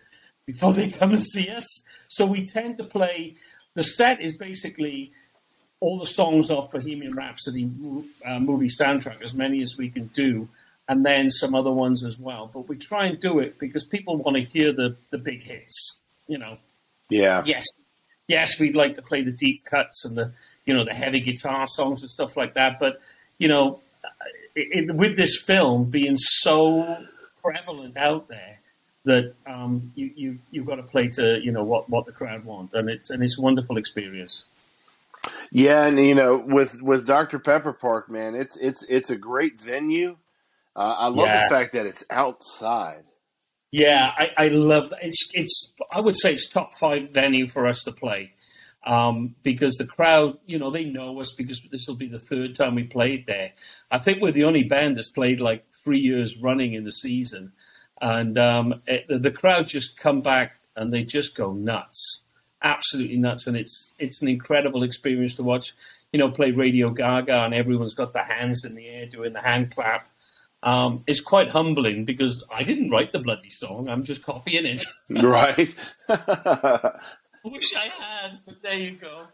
before 0.46 0.72
they 0.72 0.90
come 0.90 1.10
and 1.10 1.22
see 1.22 1.48
us. 1.48 1.66
So 2.08 2.26
we 2.26 2.46
tend 2.46 2.76
to 2.78 2.84
play, 2.84 3.36
the 3.74 3.82
set 3.82 4.20
is 4.20 4.34
basically 4.34 5.12
all 5.80 5.98
the 5.98 6.06
songs 6.06 6.50
off 6.50 6.72
Bohemian 6.72 7.14
Rhapsody 7.14 7.70
uh, 8.26 8.38
movie 8.38 8.68
soundtrack, 8.68 9.22
as 9.22 9.32
many 9.32 9.62
as 9.62 9.76
we 9.78 9.88
can 9.88 10.08
do, 10.08 10.48
and 10.88 11.04
then 11.04 11.30
some 11.30 11.54
other 11.54 11.70
ones 11.70 12.04
as 12.04 12.18
well. 12.18 12.50
But 12.52 12.68
we 12.68 12.76
try 12.76 13.06
and 13.06 13.18
do 13.18 13.38
it 13.38 13.58
because 13.58 13.84
people 13.84 14.16
want 14.16 14.36
to 14.36 14.42
hear 14.42 14.72
the, 14.72 14.96
the 15.10 15.18
big 15.18 15.42
hits, 15.42 15.98
you 16.26 16.36
know. 16.36 16.58
Yeah. 17.08 17.42
Yes, 17.46 17.64
yes, 18.30 18.60
we'd 18.60 18.76
like 18.76 18.94
to 18.94 19.02
play 19.02 19.22
the 19.22 19.32
deep 19.32 19.64
cuts 19.64 20.04
and 20.04 20.16
the 20.16 20.32
you 20.64 20.72
know 20.72 20.84
the 20.84 20.94
heavy 20.94 21.20
guitar 21.20 21.66
songs 21.66 22.00
and 22.00 22.10
stuff 22.10 22.36
like 22.36 22.54
that. 22.54 22.78
But 22.78 23.00
you 23.38 23.48
know, 23.48 23.80
it, 24.54 24.88
it, 24.88 24.94
with 24.94 25.16
this 25.16 25.42
film 25.42 25.90
being 25.90 26.16
so 26.16 27.04
prevalent 27.42 27.96
out 27.96 28.28
there, 28.28 28.60
that 29.04 29.34
um, 29.46 29.92
you, 29.96 30.10
you 30.14 30.38
you've 30.50 30.66
got 30.66 30.76
to 30.76 30.84
play 30.84 31.08
to 31.08 31.40
you 31.42 31.52
know 31.52 31.64
what 31.64 31.90
what 31.90 32.06
the 32.06 32.12
crowd 32.12 32.44
want, 32.44 32.72
and 32.74 32.88
it's 32.88 33.10
and 33.10 33.22
it's 33.22 33.36
a 33.36 33.42
wonderful 33.42 33.76
experience. 33.76 34.44
Yeah, 35.50 35.86
and 35.86 35.98
you 35.98 36.14
know, 36.14 36.42
with 36.46 36.80
with 36.80 37.06
Dr 37.06 37.40
Pepper 37.40 37.72
Park, 37.72 38.08
man, 38.08 38.34
it's 38.36 38.56
it's 38.56 38.84
it's 38.84 39.10
a 39.10 39.16
great 39.16 39.60
venue. 39.60 40.16
Uh, 40.76 40.94
I 40.98 41.08
love 41.08 41.26
yeah. 41.26 41.48
the 41.48 41.54
fact 41.54 41.72
that 41.72 41.86
it's 41.86 42.04
outside. 42.08 43.02
Yeah, 43.70 44.10
I, 44.16 44.30
I 44.36 44.48
love 44.48 44.90
that. 44.90 44.98
It's 45.02 45.28
it's 45.32 45.72
I 45.92 46.00
would 46.00 46.16
say 46.16 46.32
it's 46.32 46.48
top 46.48 46.74
five 46.74 47.10
venue 47.10 47.46
for 47.48 47.66
us 47.66 47.84
to 47.84 47.92
play. 47.92 48.32
Um, 48.84 49.34
because 49.42 49.76
the 49.76 49.84
crowd, 49.84 50.38
you 50.46 50.58
know, 50.58 50.70
they 50.70 50.84
know 50.84 51.20
us 51.20 51.34
because 51.36 51.60
this 51.70 51.84
will 51.86 51.96
be 51.96 52.08
the 52.08 52.18
third 52.18 52.54
time 52.54 52.74
we 52.74 52.84
played 52.84 53.26
there. 53.26 53.52
I 53.90 53.98
think 53.98 54.22
we're 54.22 54.32
the 54.32 54.44
only 54.44 54.62
band 54.62 54.96
that's 54.96 55.10
played 55.10 55.38
like 55.38 55.66
three 55.84 55.98
years 56.00 56.38
running 56.38 56.72
in 56.72 56.84
the 56.84 56.92
season, 56.92 57.52
and 58.00 58.38
um, 58.38 58.82
it, 58.86 59.04
the 59.08 59.30
crowd 59.30 59.68
just 59.68 59.98
come 59.98 60.22
back 60.22 60.56
and 60.76 60.92
they 60.92 61.04
just 61.04 61.36
go 61.36 61.52
nuts, 61.52 62.22
absolutely 62.62 63.18
nuts, 63.18 63.46
and 63.46 63.56
it's 63.56 63.94
it's 63.98 64.22
an 64.22 64.28
incredible 64.28 64.82
experience 64.82 65.34
to 65.36 65.42
watch. 65.42 65.74
You 66.12 66.18
know, 66.18 66.30
play 66.30 66.50
Radio 66.50 66.90
Gaga 66.90 67.44
and 67.44 67.54
everyone's 67.54 67.94
got 67.94 68.12
their 68.12 68.24
hands 68.24 68.64
in 68.64 68.74
the 68.74 68.88
air 68.88 69.06
doing 69.06 69.32
the 69.32 69.40
hand 69.40 69.72
clap 69.72 70.10
um, 70.62 71.04
it's 71.06 71.20
quite 71.20 71.48
humbling 71.48 72.04
because 72.04 72.42
I 72.52 72.62
didn't 72.62 72.90
write 72.90 73.12
the 73.12 73.18
bloody 73.18 73.50
song. 73.50 73.88
I'm 73.88 74.04
just 74.04 74.22
copying 74.22 74.66
it. 74.66 74.84
right. 75.22 75.74
I 76.08 76.92
wish 77.44 77.74
I 77.74 77.86
had, 77.86 78.40
but 78.44 78.62
there 78.62 78.74
you 78.74 78.92
go. 78.92 79.26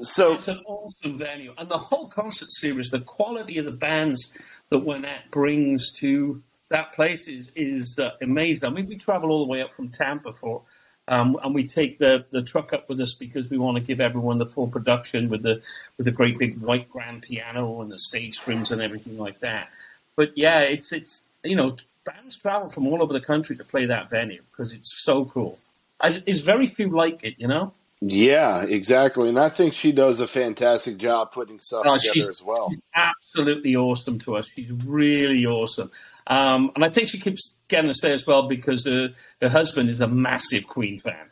So 0.00 0.34
it's 0.34 0.48
an 0.48 0.60
awesome 0.64 1.18
venue, 1.18 1.52
and 1.58 1.68
the 1.68 1.76
whole 1.76 2.08
concert 2.08 2.50
series, 2.50 2.90
the 2.90 3.00
quality 3.00 3.58
of 3.58 3.66
the 3.66 3.72
bands 3.72 4.32
that 4.70 4.84
Wynette 4.84 5.30
brings 5.30 5.92
to 6.00 6.42
that 6.70 6.94
place 6.94 7.28
is 7.28 7.52
is 7.54 7.98
uh, 7.98 8.10
amazing. 8.22 8.64
I 8.64 8.72
mean, 8.72 8.86
we 8.86 8.96
travel 8.96 9.30
all 9.30 9.44
the 9.44 9.50
way 9.50 9.60
up 9.60 9.74
from 9.74 9.90
Tampa 9.90 10.32
for, 10.32 10.62
um, 11.08 11.38
and 11.42 11.54
we 11.54 11.66
take 11.66 11.98
the, 11.98 12.24
the 12.30 12.42
truck 12.42 12.72
up 12.72 12.88
with 12.88 13.00
us 13.00 13.14
because 13.14 13.50
we 13.50 13.58
want 13.58 13.76
to 13.76 13.84
give 13.84 14.00
everyone 14.00 14.38
the 14.38 14.46
full 14.46 14.68
production 14.68 15.28
with 15.28 15.42
the 15.42 15.60
with 15.98 16.06
the 16.06 16.12
great 16.12 16.38
big 16.38 16.58
white 16.58 16.88
grand 16.88 17.22
piano 17.22 17.82
and 17.82 17.90
the 17.90 17.98
stage 17.98 18.36
strings 18.36 18.70
and 18.70 18.80
everything 18.80 19.18
like 19.18 19.40
that 19.40 19.68
but 20.16 20.36
yeah, 20.36 20.60
it's 20.60 20.92
it's 20.92 21.22
you 21.42 21.56
know 21.56 21.76
bands 22.04 22.36
travel 22.36 22.68
from 22.68 22.86
all 22.86 23.02
over 23.02 23.12
the 23.12 23.20
country 23.20 23.56
to 23.56 23.64
play 23.64 23.86
that 23.86 24.10
venue 24.10 24.42
because 24.50 24.72
it's 24.72 25.02
so 25.04 25.24
cool. 25.26 25.56
I, 26.00 26.18
there's 26.18 26.40
very 26.40 26.66
few 26.66 26.90
like 26.90 27.22
it, 27.22 27.34
you 27.38 27.46
know. 27.46 27.74
Yeah, 28.00 28.64
exactly, 28.64 29.28
and 29.28 29.38
I 29.38 29.48
think 29.48 29.74
she 29.74 29.92
does 29.92 30.18
a 30.18 30.26
fantastic 30.26 30.96
job 30.96 31.30
putting 31.30 31.60
stuff 31.60 31.84
oh, 31.86 31.98
together 31.98 32.12
she, 32.14 32.22
as 32.28 32.42
well. 32.42 32.72
absolutely 32.94 33.76
awesome 33.76 34.18
to 34.20 34.36
us. 34.36 34.48
She's 34.48 34.72
really 34.72 35.46
awesome, 35.46 35.92
um, 36.26 36.72
and 36.74 36.84
I 36.84 36.88
think 36.88 37.08
she 37.08 37.20
keeps 37.20 37.54
getting 37.68 37.90
us 37.90 38.00
there 38.00 38.12
as 38.12 38.26
well 38.26 38.48
because 38.48 38.84
her, 38.86 39.10
her 39.40 39.48
husband 39.48 39.88
is 39.88 40.00
a 40.00 40.08
massive 40.08 40.66
Queen 40.66 40.98
fan. 40.98 41.30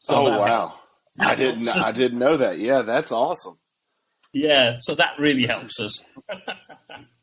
So 0.00 0.14
oh 0.16 0.38
wow! 0.38 0.80
I 1.20 1.36
didn't 1.36 1.68
I 1.68 1.92
didn't 1.92 2.18
know 2.18 2.36
that. 2.36 2.58
Yeah, 2.58 2.82
that's 2.82 3.12
awesome. 3.12 3.58
Yeah, 4.32 4.78
so 4.80 4.96
that 4.96 5.12
really 5.18 5.46
helps 5.46 5.78
us. 5.78 6.02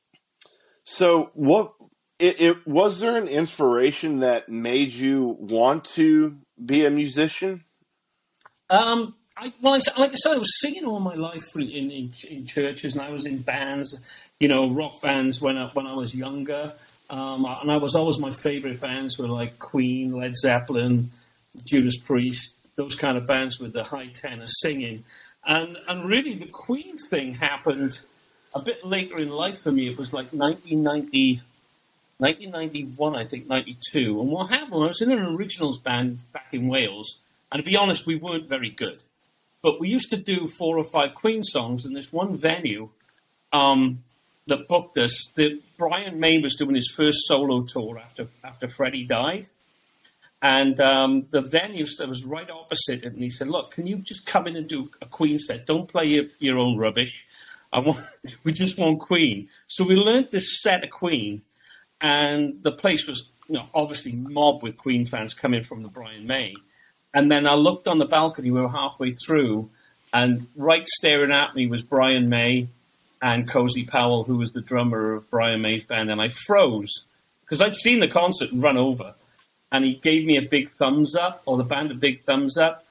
So, 0.90 1.32
what 1.34 1.74
it, 2.18 2.40
it, 2.40 2.66
was 2.66 3.02
there 3.02 3.18
an 3.18 3.28
inspiration 3.28 4.20
that 4.20 4.48
made 4.48 4.94
you 4.94 5.36
want 5.38 5.84
to 5.96 6.38
be 6.66 6.86
a 6.86 6.90
musician? 6.90 7.66
Um, 8.70 9.14
I, 9.36 9.52
well, 9.62 9.74
I, 9.74 10.00
like 10.00 10.12
I 10.12 10.16
said, 10.16 10.36
I 10.36 10.38
was 10.38 10.62
singing 10.62 10.86
all 10.86 11.02
my 11.02 11.16
life 11.16 11.54
in, 11.56 11.70
in, 11.70 12.14
in 12.30 12.46
churches, 12.46 12.94
and 12.94 13.02
I 13.02 13.10
was 13.10 13.26
in 13.26 13.40
bands, 13.40 13.98
you 14.40 14.48
know, 14.48 14.70
rock 14.70 14.94
bands 15.02 15.42
when 15.42 15.58
I, 15.58 15.68
when 15.74 15.86
I 15.86 15.94
was 15.94 16.16
younger. 16.16 16.72
Um, 17.10 17.44
and 17.44 17.70
I 17.70 17.76
was 17.76 17.94
always 17.94 18.18
my 18.18 18.32
favorite 18.32 18.80
bands 18.80 19.18
were 19.20 19.28
like 19.28 19.60
Queen, 19.60 20.14
Led 20.14 20.38
Zeppelin, 20.38 21.12
Judas 21.66 21.98
Priest, 21.98 22.54
those 22.78 22.96
kind 22.96 23.18
of 23.18 23.28
bands 23.28 23.60
with 23.60 23.74
the 23.74 23.84
high 23.84 24.08
tenor 24.08 24.48
singing. 24.48 25.04
And 25.46 25.78
and 25.90 26.08
really, 26.08 26.36
the 26.36 26.48
Queen 26.48 26.96
thing 27.10 27.34
happened 27.34 28.00
a 28.58 28.64
bit 28.64 28.86
later 28.86 29.18
in 29.20 29.30
life 29.30 29.62
for 29.62 29.72
me. 29.72 29.88
It 29.88 29.98
was 29.98 30.14
like 30.14 30.34
1990, 30.34 31.42
1991, 32.18 33.16
I 33.16 33.26
think, 33.26 33.48
92. 33.48 34.20
And 34.20 34.30
what 34.30 34.50
happened, 34.50 34.84
I 34.84 34.88
was 34.88 35.02
in 35.02 35.12
an 35.12 35.20
originals 35.20 35.80
band 35.80 36.20
back 36.34 36.48
in 36.52 36.68
Wales, 36.68 37.20
and 37.52 37.64
to 37.64 37.70
be 37.70 37.78
honest, 37.78 38.08
we 38.08 38.16
weren't 38.16 38.50
very 38.50 38.70
good. 38.70 39.04
But 39.62 39.80
we 39.80 39.90
used 39.90 40.10
to 40.12 40.18
do 40.18 40.48
four 40.48 40.78
or 40.78 40.84
five 40.84 41.16
Queen 41.16 41.44
songs, 41.44 41.86
and 41.86 41.96
this 41.96 42.12
one 42.12 42.38
venue 42.38 42.90
um, 43.54 44.04
that 44.48 44.68
booked 44.68 44.98
us, 44.98 45.32
the, 45.36 45.62
Brian 45.78 46.20
May 46.20 46.40
was 46.40 46.56
doing 46.56 46.76
his 46.76 46.92
first 46.96 47.20
solo 47.28 47.64
tour 47.64 48.00
after 48.00 48.28
after 48.44 48.68
Freddie 48.68 49.06
died. 49.06 49.50
And 50.42 50.80
um, 50.80 51.26
the 51.32 51.42
venue 51.42 51.88
that 51.98 52.08
was 52.08 52.24
right 52.24 52.50
opposite 52.50 53.04
it, 53.04 53.14
and 53.14 53.22
he 53.22 53.30
said, 53.30 53.48
"Look, 53.48 53.72
can 53.72 53.88
you 53.88 53.98
just 53.98 54.26
come 54.26 54.48
in 54.48 54.56
and 54.56 54.68
do 54.68 54.90
a 55.02 55.06
Queen 55.06 55.40
set? 55.40 55.66
Don't 55.66 55.88
play 55.88 56.06
your, 56.06 56.26
your 56.40 56.58
own 56.60 56.78
rubbish. 56.78 57.26
I 57.72 57.80
want, 57.80 58.06
we 58.44 58.52
just 58.52 58.78
want 58.78 59.00
Queen. 59.00 59.50
So 59.68 59.84
we 59.84 59.96
learned 59.96 60.30
this 60.32 60.62
set 60.62 60.84
of 60.84 60.90
Queen, 60.90 61.42
and 62.02 62.62
the 62.64 62.72
place 62.72 63.08
was 63.08 63.28
you 63.50 63.56
know, 63.56 63.66
obviously 63.74 64.14
mobbed 64.14 64.64
with 64.64 64.78
Queen 64.78 65.06
fans 65.06 65.34
coming 65.34 65.64
from 65.64 65.84
the 65.84 65.90
Brian 65.90 66.28
May. 66.28 66.54
And 67.14 67.32
then 67.32 67.48
I 67.48 67.54
looked 67.54 67.88
on 67.88 68.00
the 68.00 68.06
balcony, 68.06 68.52
we 68.52 68.62
were 68.62 68.70
halfway 68.70 69.12
through, 69.26 69.70
and 70.14 70.48
right 70.56 70.88
staring 70.88 71.32
at 71.32 71.56
me 71.56 71.68
was 71.68 71.82
Brian 71.82 72.30
May 72.30 72.68
and 73.22 73.50
Cozy 73.50 73.86
Powell, 73.86 74.24
who 74.24 74.38
was 74.38 74.52
the 74.52 74.62
drummer 74.62 75.14
of 75.14 75.30
Brian 75.30 75.62
May's 75.62 75.86
band, 75.86 76.12
and 76.12 76.22
I 76.22 76.30
froze 76.30 77.06
because 77.48 77.62
I'd 77.62 77.76
seen 77.76 78.02
the 78.02 78.10
concert 78.10 78.50
run 78.52 78.78
over. 78.78 79.14
And 79.72 79.84
he 79.84 79.96
gave 79.96 80.26
me 80.26 80.38
a 80.38 80.42
big 80.42 80.70
thumbs 80.70 81.16
up, 81.16 81.42
or 81.46 81.58
the 81.58 81.64
band 81.64 81.92
a 81.92 81.96
big 81.96 82.24
thumbs 82.24 82.58
up. 82.58 82.86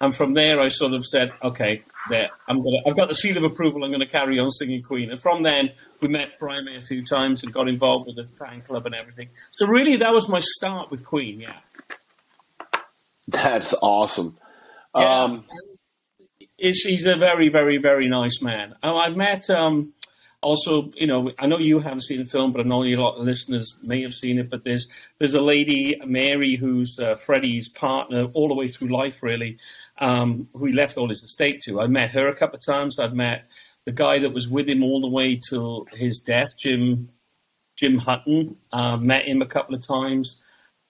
And 0.00 0.14
from 0.14 0.34
there, 0.34 0.60
I 0.60 0.68
sort 0.68 0.92
of 0.94 1.04
said, 1.04 1.32
okay, 1.42 1.82
there. 2.08 2.30
I'm 2.48 2.62
gonna, 2.62 2.78
I've 2.86 2.96
got 2.96 3.08
the 3.08 3.14
seal 3.14 3.36
of 3.36 3.44
approval. 3.44 3.84
I'm 3.84 3.90
going 3.90 4.00
to 4.00 4.06
carry 4.06 4.38
on 4.38 4.50
singing 4.50 4.82
Queen. 4.82 5.10
And 5.10 5.20
from 5.20 5.42
then, 5.42 5.70
we 6.00 6.08
met 6.08 6.38
Brian 6.38 6.64
May 6.64 6.76
a 6.76 6.82
few 6.82 7.04
times 7.04 7.42
and 7.42 7.52
got 7.52 7.68
involved 7.68 8.06
with 8.06 8.16
the 8.16 8.24
fan 8.38 8.62
club 8.62 8.86
and 8.86 8.94
everything. 8.94 9.28
So 9.50 9.66
really, 9.66 9.96
that 9.96 10.12
was 10.12 10.28
my 10.28 10.40
start 10.40 10.90
with 10.90 11.04
Queen. 11.04 11.40
Yeah. 11.40 11.56
That's 13.28 13.74
awesome. 13.82 14.38
Yeah. 14.94 15.22
Um, 15.22 15.44
he's 16.56 17.06
a 17.06 17.16
very, 17.16 17.48
very, 17.48 17.78
very 17.78 18.08
nice 18.08 18.42
man. 18.42 18.74
Oh, 18.82 18.96
I've 18.96 19.16
met 19.16 19.48
um, 19.50 19.92
also, 20.42 20.90
you 20.96 21.06
know, 21.06 21.30
I 21.38 21.46
know 21.46 21.58
you 21.58 21.80
haven't 21.80 22.02
seen 22.02 22.18
the 22.18 22.30
film, 22.30 22.52
but 22.52 22.60
I 22.60 22.64
know 22.64 22.82
a 22.82 22.96
lot 22.96 23.18
of 23.18 23.24
listeners 23.24 23.76
may 23.82 24.02
have 24.02 24.14
seen 24.14 24.38
it. 24.38 24.50
But 24.50 24.64
there's 24.64 24.88
there's 25.18 25.34
a 25.34 25.40
lady, 25.40 26.00
Mary, 26.04 26.56
who's 26.56 26.98
uh, 26.98 27.14
Freddie's 27.16 27.68
partner 27.68 28.24
all 28.32 28.48
the 28.48 28.54
way 28.54 28.68
through 28.68 28.88
life, 28.88 29.22
really 29.22 29.58
um, 30.00 30.48
who 30.54 30.66
he 30.66 30.72
left 30.72 30.96
all 30.96 31.08
his 31.08 31.22
estate 31.22 31.60
to. 31.62 31.80
I 31.80 31.86
met 31.86 32.10
her 32.10 32.28
a 32.28 32.36
couple 32.36 32.56
of 32.56 32.64
times. 32.64 32.98
I've 32.98 33.14
met 33.14 33.44
the 33.84 33.92
guy 33.92 34.18
that 34.20 34.32
was 34.32 34.48
with 34.48 34.68
him 34.68 34.82
all 34.82 35.00
the 35.00 35.08
way 35.08 35.36
till 35.36 35.86
his 35.92 36.18
death, 36.18 36.56
Jim 36.56 37.10
Jim 37.76 37.98
Hutton. 37.98 38.56
Uh, 38.72 38.96
met 38.96 39.24
him 39.26 39.42
a 39.42 39.46
couple 39.46 39.74
of 39.74 39.86
times, 39.86 40.36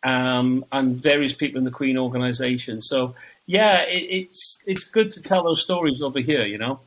um, 0.03 0.65
and 0.73 0.97
various 0.97 1.35
people 1.35 1.59
in 1.59 1.65
the 1.65 1.71
Queen 1.71 1.99
organisation. 1.99 2.81
So 2.81 3.15
yeah, 3.47 3.83
it, 3.83 4.03
it's 4.03 4.63
it's 4.67 4.85
good 4.85 5.11
to 5.13 5.23
tell 5.23 5.45
those 5.45 5.63
stories 5.63 6.01
over 6.01 6.21
here. 6.21 6.47
You 6.47 6.59
know. 6.59 6.81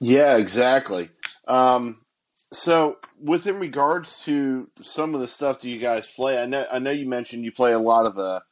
Yeah, 0.00 0.36
exactly. 0.36 1.08
Um, 1.48 2.00
so, 2.52 2.98
within 3.20 3.58
regards 3.58 4.24
to 4.24 4.68
some 4.80 5.14
of 5.14 5.20
the 5.20 5.26
stuff 5.26 5.60
that 5.60 5.68
you 5.68 5.78
guys 5.78 6.08
play, 6.08 6.40
I 6.40 6.46
know 6.46 6.66
I 6.70 6.78
know 6.78 6.90
you 6.90 7.08
mentioned 7.08 7.44
you 7.44 7.52
play 7.52 7.72
a 7.72 7.78
lot 7.78 8.06
of 8.06 8.14
the 8.14 8.42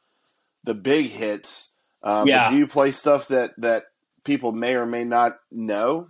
the 0.63 0.73
big 0.73 1.07
hits. 1.07 1.69
Um, 2.05 2.27
yeah. 2.27 2.51
Do 2.51 2.57
you 2.57 2.67
play 2.67 2.91
stuff 2.91 3.27
that 3.29 3.51
that 3.57 3.85
people 4.23 4.51
may 4.51 4.75
or 4.75 4.85
may 4.85 5.03
not 5.03 5.39
know? 5.51 6.07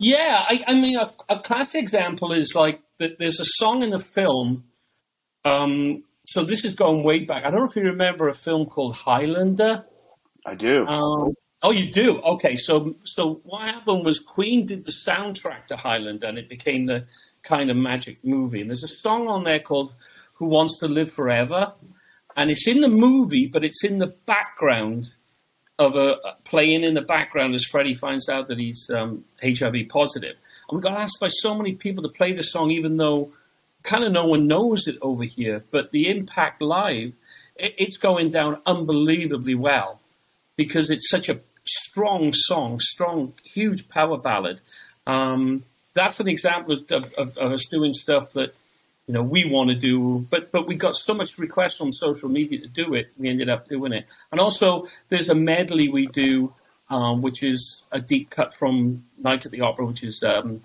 Yeah, 0.00 0.44
I, 0.48 0.64
I 0.66 0.74
mean, 0.74 0.96
a, 0.96 1.12
a, 1.28 1.40
classic 1.40 1.82
example 1.82 2.32
is 2.32 2.54
like 2.54 2.80
that. 2.98 3.18
There's 3.18 3.40
a 3.40 3.44
song 3.44 3.82
in 3.82 3.90
the 3.90 3.98
film. 3.98 4.64
Um, 5.44 6.04
so 6.26 6.44
this 6.44 6.64
is 6.64 6.74
going 6.74 7.02
way 7.02 7.24
back. 7.24 7.44
I 7.44 7.50
don't 7.50 7.60
know 7.60 7.68
if 7.68 7.76
you 7.76 7.82
remember 7.82 8.28
a 8.28 8.34
film 8.34 8.66
called 8.66 8.94
Highlander. 8.94 9.84
I 10.46 10.54
do. 10.54 10.86
Um, 10.86 11.34
oh, 11.62 11.72
you 11.72 11.90
do. 11.90 12.20
Okay, 12.20 12.56
so 12.56 12.96
so 13.04 13.40
what 13.44 13.62
happened 13.62 14.04
was 14.04 14.18
Queen 14.18 14.66
did 14.66 14.84
the 14.84 14.94
soundtrack 15.06 15.66
to 15.66 15.76
Highlander, 15.76 16.28
and 16.28 16.38
it 16.38 16.48
became 16.48 16.86
the 16.86 17.06
kind 17.42 17.70
of 17.70 17.76
magic 17.76 18.18
movie. 18.24 18.60
And 18.60 18.70
there's 18.70 18.84
a 18.84 18.88
song 18.88 19.26
on 19.26 19.44
there 19.44 19.60
called 19.60 19.92
"Who 20.34 20.46
Wants 20.46 20.78
to 20.78 20.86
Live 20.86 21.12
Forever," 21.12 21.72
and 22.36 22.50
it's 22.50 22.68
in 22.68 22.82
the 22.82 22.88
movie, 22.88 23.46
but 23.52 23.64
it's 23.64 23.84
in 23.84 23.98
the 23.98 24.14
background 24.26 25.10
of 25.78 25.94
a 25.94 26.16
playing 26.44 26.82
in 26.82 26.94
the 26.94 27.00
background 27.00 27.54
as 27.54 27.64
Freddie 27.64 27.94
finds 27.94 28.28
out 28.28 28.48
that 28.48 28.58
he's 28.58 28.90
um, 28.90 29.24
HIV 29.42 29.88
positive. 29.88 30.36
And 30.68 30.76
we 30.76 30.82
got 30.82 31.00
asked 31.00 31.18
by 31.20 31.28
so 31.28 31.54
many 31.54 31.74
people 31.74 32.02
to 32.02 32.08
play 32.08 32.32
the 32.32 32.42
song, 32.42 32.70
even 32.70 32.96
though 32.96 33.32
kind 33.82 34.04
of 34.04 34.12
no 34.12 34.26
one 34.26 34.46
knows 34.46 34.88
it 34.88 34.98
over 35.00 35.24
here. 35.24 35.64
But 35.70 35.92
the 35.92 36.10
impact 36.10 36.60
live, 36.60 37.12
it, 37.56 37.74
it's 37.78 37.96
going 37.96 38.30
down 38.30 38.60
unbelievably 38.66 39.54
well 39.54 40.00
because 40.56 40.90
it's 40.90 41.08
such 41.08 41.28
a 41.28 41.40
strong 41.64 42.32
song, 42.32 42.80
strong, 42.80 43.34
huge 43.44 43.88
power 43.88 44.18
ballad. 44.18 44.60
Um, 45.06 45.64
that's 45.94 46.20
an 46.20 46.28
example 46.28 46.74
of, 46.90 47.12
of, 47.16 47.38
of 47.38 47.52
us 47.52 47.66
doing 47.66 47.92
stuff 47.92 48.32
that 48.32 48.54
you 49.08 49.14
know 49.14 49.22
we 49.22 49.44
want 49.44 49.70
to 49.70 49.74
do 49.74 50.24
but 50.30 50.52
but 50.52 50.68
we 50.68 50.76
got 50.76 50.94
so 50.94 51.14
much 51.14 51.38
requests 51.38 51.80
on 51.80 51.92
social 51.92 52.28
media 52.28 52.60
to 52.60 52.68
do 52.68 52.94
it 52.94 53.12
we 53.18 53.28
ended 53.28 53.48
up 53.48 53.68
doing 53.68 53.92
it 53.92 54.06
and 54.30 54.40
also 54.40 54.86
there's 55.08 55.28
a 55.28 55.34
medley 55.34 55.88
we 55.88 56.06
do 56.06 56.52
um, 56.90 57.20
which 57.20 57.42
is 57.42 57.82
a 57.90 58.00
deep 58.00 58.30
cut 58.30 58.54
from 58.54 59.04
night 59.18 59.44
at 59.44 59.52
the 59.52 59.62
opera 59.62 59.84
which 59.84 60.04
is 60.04 60.22
um, 60.22 60.62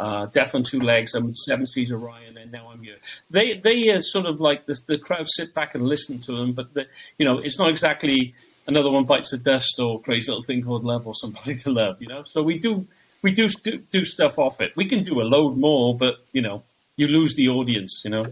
uh, 0.00 0.26
Death 0.26 0.56
on 0.56 0.64
Two 0.64 0.80
Legs, 0.80 1.14
and 1.14 1.34
Seven 1.36 1.66
Seas 1.66 1.90
Rhye, 1.90 2.36
and 2.36 2.50
now 2.50 2.68
I'm 2.68 2.82
here. 2.82 2.96
They 3.30 3.58
they 3.58 3.90
are 3.90 4.00
sort 4.00 4.26
of 4.26 4.40
like 4.40 4.66
the, 4.66 4.78
the 4.88 4.98
crowd 4.98 5.28
sit 5.28 5.54
back 5.54 5.76
and 5.76 5.84
listen 5.84 6.18
to 6.22 6.32
them, 6.32 6.52
but 6.52 6.74
the, 6.74 6.86
you 7.16 7.24
know 7.24 7.38
it's 7.38 7.58
not 7.58 7.70
exactly 7.70 8.34
another 8.66 8.90
one 8.90 9.04
bites 9.04 9.30
the 9.30 9.38
dust 9.38 9.78
or 9.78 10.00
crazy 10.00 10.30
little 10.30 10.42
thing 10.42 10.62
called 10.62 10.84
love 10.84 11.06
or 11.06 11.14
somebody 11.14 11.56
to 11.58 11.70
love. 11.70 12.02
You 12.02 12.08
know, 12.08 12.24
so 12.26 12.42
we 12.42 12.58
do 12.58 12.86
we 13.22 13.30
do 13.30 13.48
do, 13.48 13.78
do 13.78 14.04
stuff 14.04 14.38
off 14.38 14.60
it. 14.60 14.76
We 14.76 14.86
can 14.86 15.04
do 15.04 15.20
a 15.20 15.22
load 15.22 15.56
more, 15.56 15.96
but 15.96 16.16
you 16.32 16.42
know 16.42 16.64
you 16.96 17.08
lose 17.08 17.34
the 17.36 17.48
audience. 17.48 18.02
You 18.04 18.10
know, 18.10 18.26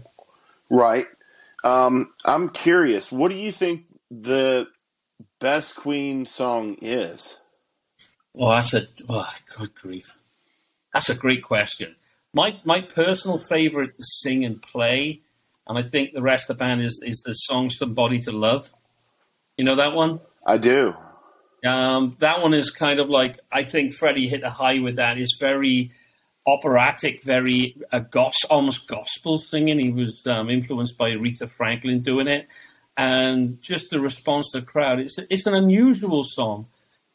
right. 0.69 1.07
Um, 1.63 2.11
I'm 2.25 2.49
curious. 2.49 3.11
What 3.11 3.31
do 3.31 3.37
you 3.37 3.51
think 3.51 3.85
the 4.11 4.67
best 5.39 5.75
Queen 5.75 6.25
song 6.25 6.77
is? 6.81 7.37
Well, 8.33 8.49
that's 8.49 8.73
a 8.73 8.87
oh, 9.09 9.29
good 9.57 9.75
grief. 9.75 10.11
That's 10.93 11.09
a 11.09 11.15
great 11.15 11.43
question. 11.43 11.95
My 12.33 12.59
my 12.65 12.81
personal 12.81 13.39
favorite 13.39 13.95
to 13.95 14.03
sing 14.03 14.43
and 14.43 14.61
play, 14.61 15.21
and 15.67 15.77
I 15.77 15.87
think 15.87 16.13
the 16.13 16.21
rest 16.21 16.49
of 16.49 16.57
the 16.57 16.63
band 16.63 16.83
is 16.83 16.99
is 17.03 17.21
the 17.25 17.33
song 17.33 17.69
"Somebody 17.69 18.19
to 18.19 18.31
Love." 18.31 18.71
You 19.57 19.65
know 19.65 19.75
that 19.75 19.93
one? 19.93 20.19
I 20.45 20.57
do. 20.57 20.95
Um, 21.65 22.17
that 22.19 22.41
one 22.41 22.53
is 22.53 22.71
kind 22.71 22.99
of 22.99 23.09
like 23.09 23.39
I 23.51 23.63
think 23.63 23.93
Freddie 23.93 24.27
hit 24.27 24.43
a 24.43 24.49
high 24.49 24.79
with 24.79 24.97
that. 24.97 25.17
It's 25.17 25.37
very 25.39 25.91
operatic, 26.45 27.23
very 27.23 27.75
uh, 27.91 27.99
gos- 27.99 28.43
almost 28.49 28.87
gospel 28.87 29.37
singing. 29.37 29.79
He 29.79 29.91
was 29.91 30.25
um, 30.27 30.49
influenced 30.49 30.97
by 30.97 31.11
Aretha 31.11 31.49
Franklin 31.49 32.01
doing 32.01 32.27
it, 32.27 32.47
and 32.97 33.61
just 33.61 33.89
the 33.89 33.99
response 33.99 34.51
to 34.51 34.59
the 34.59 34.65
crowd. 34.65 34.99
It's 34.99 35.17
it's 35.29 35.45
an 35.45 35.53
unusual 35.53 36.23
song 36.23 36.67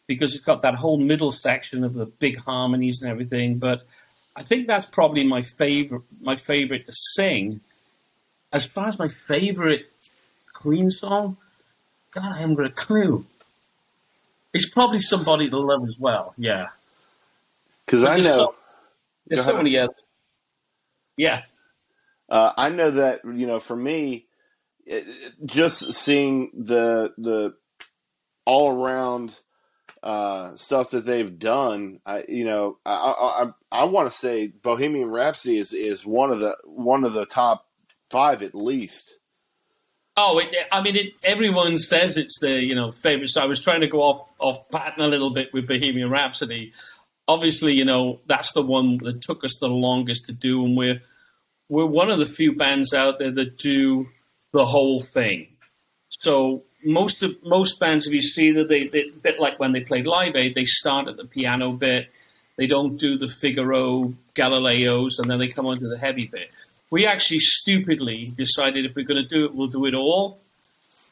because 0.06 0.34
it's 0.34 0.44
got 0.44 0.62
that 0.62 0.74
whole 0.74 0.98
middle 0.98 1.32
section 1.32 1.84
of 1.84 1.94
the 1.94 2.06
big 2.06 2.38
harmonies 2.38 3.00
and 3.02 3.10
everything. 3.10 3.58
But 3.58 3.82
I 4.34 4.42
think 4.42 4.66
that's 4.66 4.86
probably 4.86 5.24
my 5.24 5.42
favorite 5.42 6.02
my 6.20 6.36
favorite 6.36 6.86
to 6.86 6.92
sing. 6.92 7.60
As 8.52 8.64
far 8.64 8.88
as 8.88 8.98
my 8.98 9.08
favorite 9.08 9.90
Queen 10.54 10.90
song, 10.90 11.36
God, 12.12 12.32
I 12.32 12.38
haven't 12.38 12.56
got 12.56 12.66
a 12.66 12.70
clue. 12.70 13.26
It's 14.54 14.70
probably 14.70 15.00
somebody 15.00 15.50
to 15.50 15.58
love 15.58 15.86
as 15.86 15.98
well. 15.98 16.32
Yeah, 16.38 16.68
because 17.84 18.04
I 18.04 18.20
know 18.20 18.54
there's 19.28 19.44
so 19.44 19.56
many 19.56 19.78
others. 19.78 19.94
Yeah, 21.16 21.42
uh, 22.28 22.52
I 22.56 22.68
know 22.68 22.90
that 22.90 23.20
you 23.24 23.46
know 23.46 23.60
for 23.60 23.76
me, 23.76 24.26
it, 24.86 25.06
just 25.44 25.92
seeing 25.92 26.50
the 26.54 27.12
the 27.16 27.54
all 28.44 28.72
around 28.72 29.38
uh, 30.02 30.54
stuff 30.56 30.90
that 30.90 31.06
they've 31.06 31.38
done, 31.38 32.00
I 32.04 32.24
you 32.28 32.44
know 32.44 32.78
I 32.84 32.92
I, 32.92 33.80
I 33.80 33.84
want 33.84 34.10
to 34.10 34.16
say 34.16 34.48
Bohemian 34.48 35.10
Rhapsody 35.10 35.56
is 35.56 35.72
is 35.72 36.04
one 36.04 36.30
of 36.30 36.40
the 36.40 36.56
one 36.64 37.04
of 37.04 37.12
the 37.12 37.26
top 37.26 37.66
five 38.10 38.42
at 38.42 38.54
least. 38.54 39.14
Oh, 40.20 40.38
it, 40.38 40.48
I 40.72 40.82
mean, 40.82 40.96
it, 40.96 41.12
everyone 41.22 41.78
says 41.78 42.16
it's 42.16 42.40
their 42.40 42.58
you 42.58 42.74
know 42.74 42.92
favorite. 42.92 43.30
So 43.30 43.40
I 43.40 43.46
was 43.46 43.60
trying 43.60 43.80
to 43.82 43.88
go 43.88 44.00
off 44.00 44.28
off 44.38 44.68
pattern 44.70 45.04
a 45.04 45.08
little 45.08 45.32
bit 45.32 45.48
with 45.52 45.68
Bohemian 45.68 46.10
Rhapsody. 46.10 46.72
Obviously, 47.28 47.74
you 47.74 47.84
know 47.84 48.20
that's 48.26 48.52
the 48.52 48.62
one 48.62 48.98
that 48.98 49.22
took 49.22 49.44
us 49.44 49.58
the 49.60 49.68
longest 49.68 50.26
to 50.26 50.32
do, 50.32 50.64
and 50.64 50.76
we're 50.76 51.02
we're 51.68 51.86
one 51.86 52.10
of 52.10 52.18
the 52.18 52.26
few 52.26 52.56
bands 52.56 52.94
out 52.94 53.18
there 53.18 53.32
that 53.32 53.58
do 53.58 54.08
the 54.52 54.64
whole 54.64 55.02
thing. 55.02 55.48
So 56.08 56.64
most 56.82 57.22
of 57.22 57.32
most 57.44 57.78
bands, 57.78 58.06
if 58.06 58.14
you 58.14 58.22
see 58.22 58.52
that 58.52 58.68
they, 58.68 58.88
they 58.88 59.04
bit 59.22 59.38
like 59.38 59.60
when 59.60 59.72
they 59.72 59.84
played 59.84 60.06
Live 60.06 60.34
Aid, 60.34 60.54
they 60.54 60.64
start 60.64 61.06
at 61.06 61.16
the 61.16 61.26
piano 61.26 61.72
bit. 61.72 62.08
They 62.56 62.66
don't 62.66 62.96
do 62.96 63.18
the 63.18 63.28
Figaro 63.28 64.14
Galileos, 64.34 65.18
and 65.18 65.30
then 65.30 65.38
they 65.38 65.48
come 65.48 65.66
on 65.66 65.78
to 65.78 65.88
the 65.88 65.98
heavy 65.98 66.26
bit 66.26 66.50
we 66.90 67.06
actually 67.06 67.40
stupidly 67.40 68.32
decided 68.36 68.84
if 68.84 68.94
we're 68.96 69.06
going 69.06 69.22
to 69.22 69.28
do 69.28 69.44
it, 69.44 69.54
we'll 69.54 69.68
do 69.68 69.84
it 69.86 69.94
all. 69.94 70.40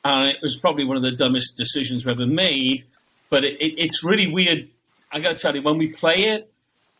And 0.04 0.28
it 0.28 0.38
was 0.42 0.56
probably 0.56 0.84
one 0.84 0.96
of 0.96 1.02
the 1.02 1.12
dumbest 1.12 1.56
decisions 1.56 2.04
we 2.04 2.12
ever 2.12 2.26
made. 2.26 2.84
But 3.28 3.44
it, 3.44 3.60
it, 3.60 3.78
it's 3.78 4.04
really 4.04 4.26
weird. 4.26 4.68
I 5.12 5.20
got 5.20 5.36
to 5.36 5.42
tell 5.42 5.54
you, 5.54 5.62
when 5.62 5.78
we 5.78 5.88
play 5.88 6.24
it, 6.24 6.50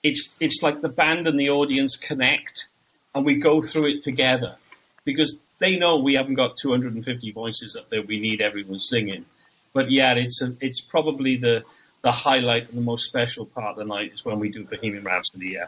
it's 0.03 0.37
it's 0.41 0.63
like 0.63 0.81
the 0.81 0.89
band 0.89 1.27
and 1.27 1.39
the 1.39 1.51
audience 1.51 1.97
connect, 1.97 2.67
and 3.15 3.25
we 3.25 3.37
go 3.37 3.61
through 3.61 3.87
it 3.89 4.03
together 4.03 4.57
because 5.05 5.39
they 5.59 5.77
know 5.77 5.97
we 5.97 6.15
haven't 6.15 6.35
got 6.35 6.57
250 6.61 7.33
voices 7.33 7.77
up 7.77 7.89
there. 7.91 8.03
We 8.03 8.19
need 8.19 8.43
everyone 8.43 8.79
singing. 8.79 9.25
But 9.73 9.91
yeah, 9.91 10.15
it's 10.15 10.43
a, 10.43 10.55
it's 10.61 10.81
probably 10.81 11.37
the 11.37 11.65
the 12.03 12.13
highlight 12.13 12.69
and 12.69 12.79
the 12.79 12.83
most 12.83 13.07
special 13.07 13.47
part 13.47 13.73
of 13.73 13.77
the 13.77 13.85
night 13.85 14.13
is 14.15 14.25
when 14.25 14.39
we 14.39 14.49
do 14.49 14.65
Bohemian 14.65 15.03
Rhapsody. 15.03 15.49
Yeah. 15.55 15.67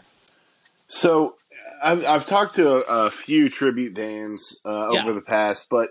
So 0.86 1.34
I've, 1.82 2.06
I've 2.06 2.26
talked 2.26 2.54
to 2.54 2.76
a, 2.76 3.06
a 3.06 3.10
few 3.10 3.48
tribute 3.48 3.94
bands 3.94 4.60
uh, 4.64 4.90
yeah. 4.92 5.00
over 5.00 5.12
the 5.12 5.20
past, 5.20 5.66
but 5.68 5.90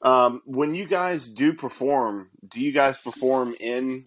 um, 0.00 0.40
when 0.46 0.74
you 0.74 0.86
guys 0.86 1.28
do 1.28 1.52
perform, 1.52 2.30
do 2.48 2.60
you 2.60 2.72
guys 2.72 2.98
perform 2.98 3.54
in 3.60 4.04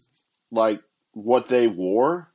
like 0.52 0.82
what 1.16 1.48
they 1.48 1.68
wore? 1.68 2.30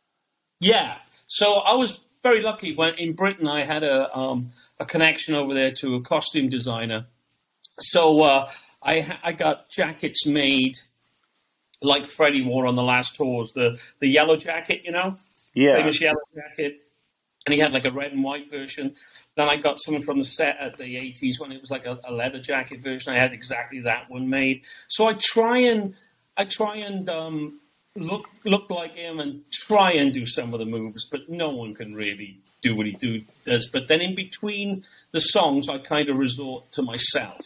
Yeah. 0.59 0.97
So 1.29 1.55
I 1.55 1.75
was 1.75 2.01
very 2.23 2.43
lucky 2.43 2.75
when 2.75 2.95
in 2.99 3.13
Britain 3.13 3.47
I 3.47 3.65
had 3.65 3.85
a 3.85 4.13
um, 4.17 4.51
a 4.81 4.85
connection 4.85 5.35
over 5.35 5.55
there 5.55 5.73
to 5.77 5.95
a 5.95 6.03
costume 6.03 6.49
designer. 6.49 7.07
So 7.81 8.23
uh, 8.23 8.51
I 8.83 9.19
I 9.23 9.33
got 9.33 9.71
jackets 9.71 10.27
made 10.27 10.79
like 11.81 12.07
Freddie 12.07 12.43
wore 12.43 12.67
on 12.67 12.75
the 12.75 12.83
last 12.83 13.17
tours, 13.17 13.53
the 13.55 13.79
the 14.01 14.09
yellow 14.09 14.37
jacket, 14.37 14.83
you 14.85 14.91
know, 14.91 15.15
yeah, 15.55 15.77
famous 15.77 16.01
yellow 16.01 16.21
jacket 16.35 16.81
and 17.47 17.55
he 17.55 17.61
had 17.61 17.73
like 17.73 17.85
a 17.85 17.91
red 17.91 18.13
and 18.13 18.23
white 18.23 18.51
version. 18.51 18.95
Then 19.37 19.49
I 19.49 19.57
got 19.57 19.81
something 19.81 20.03
from 20.03 20.19
the 20.19 20.25
set 20.25 20.59
at 20.59 20.77
the 20.77 20.85
80s 20.85 21.41
when 21.41 21.53
it 21.53 21.61
was 21.61 21.71
like 21.71 21.87
a, 21.87 21.99
a, 22.05 22.13
leather 22.13 22.41
jacket 22.41 22.81
version. 22.81 23.13
I 23.13 23.19
had 23.19 23.33
exactly 23.33 23.81
that 23.81 24.11
one 24.11 24.29
made. 24.29 24.63
So 24.89 25.07
I 25.07 25.15
try 25.15 25.59
and 25.59 25.95
I 26.37 26.45
try 26.45 26.77
and 26.77 27.09
um, 27.09 27.61
look 27.97 28.29
look 28.45 28.71
like 28.71 28.95
him 28.95 29.21
and 29.21 29.43
try 29.51 29.93
and 29.93 30.13
do 30.13 30.27
some 30.27 30.53
of 30.53 30.61
the 30.61 30.67
moves, 30.67 31.07
but 31.07 31.29
no 31.29 31.51
one 31.51 31.75
can 31.75 31.95
really 31.95 32.39
do 32.63 32.77
what 32.77 32.87
he 32.87 32.93
do, 32.93 33.23
does. 33.45 33.69
But 33.69 33.89
then 33.89 34.01
in 34.01 34.15
between 34.15 34.85
the 35.13 35.21
songs, 35.21 35.69
I 35.69 35.79
kind 35.79 36.09
of 36.09 36.19
resort 36.19 36.71
to 36.73 36.83
myself. 36.83 37.41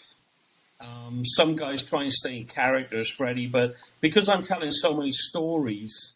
Um, 0.80 1.24
some 1.24 1.56
guys 1.56 1.82
try 1.82 2.02
and 2.02 2.12
stay 2.12 2.38
in 2.38 2.46
character 2.46 3.00
as 3.00 3.08
Freddie, 3.08 3.46
but 3.46 3.74
because 4.00 4.28
I'm 4.28 4.42
telling 4.42 4.72
so 4.72 4.94
many 4.94 5.12
stories, 5.12 6.12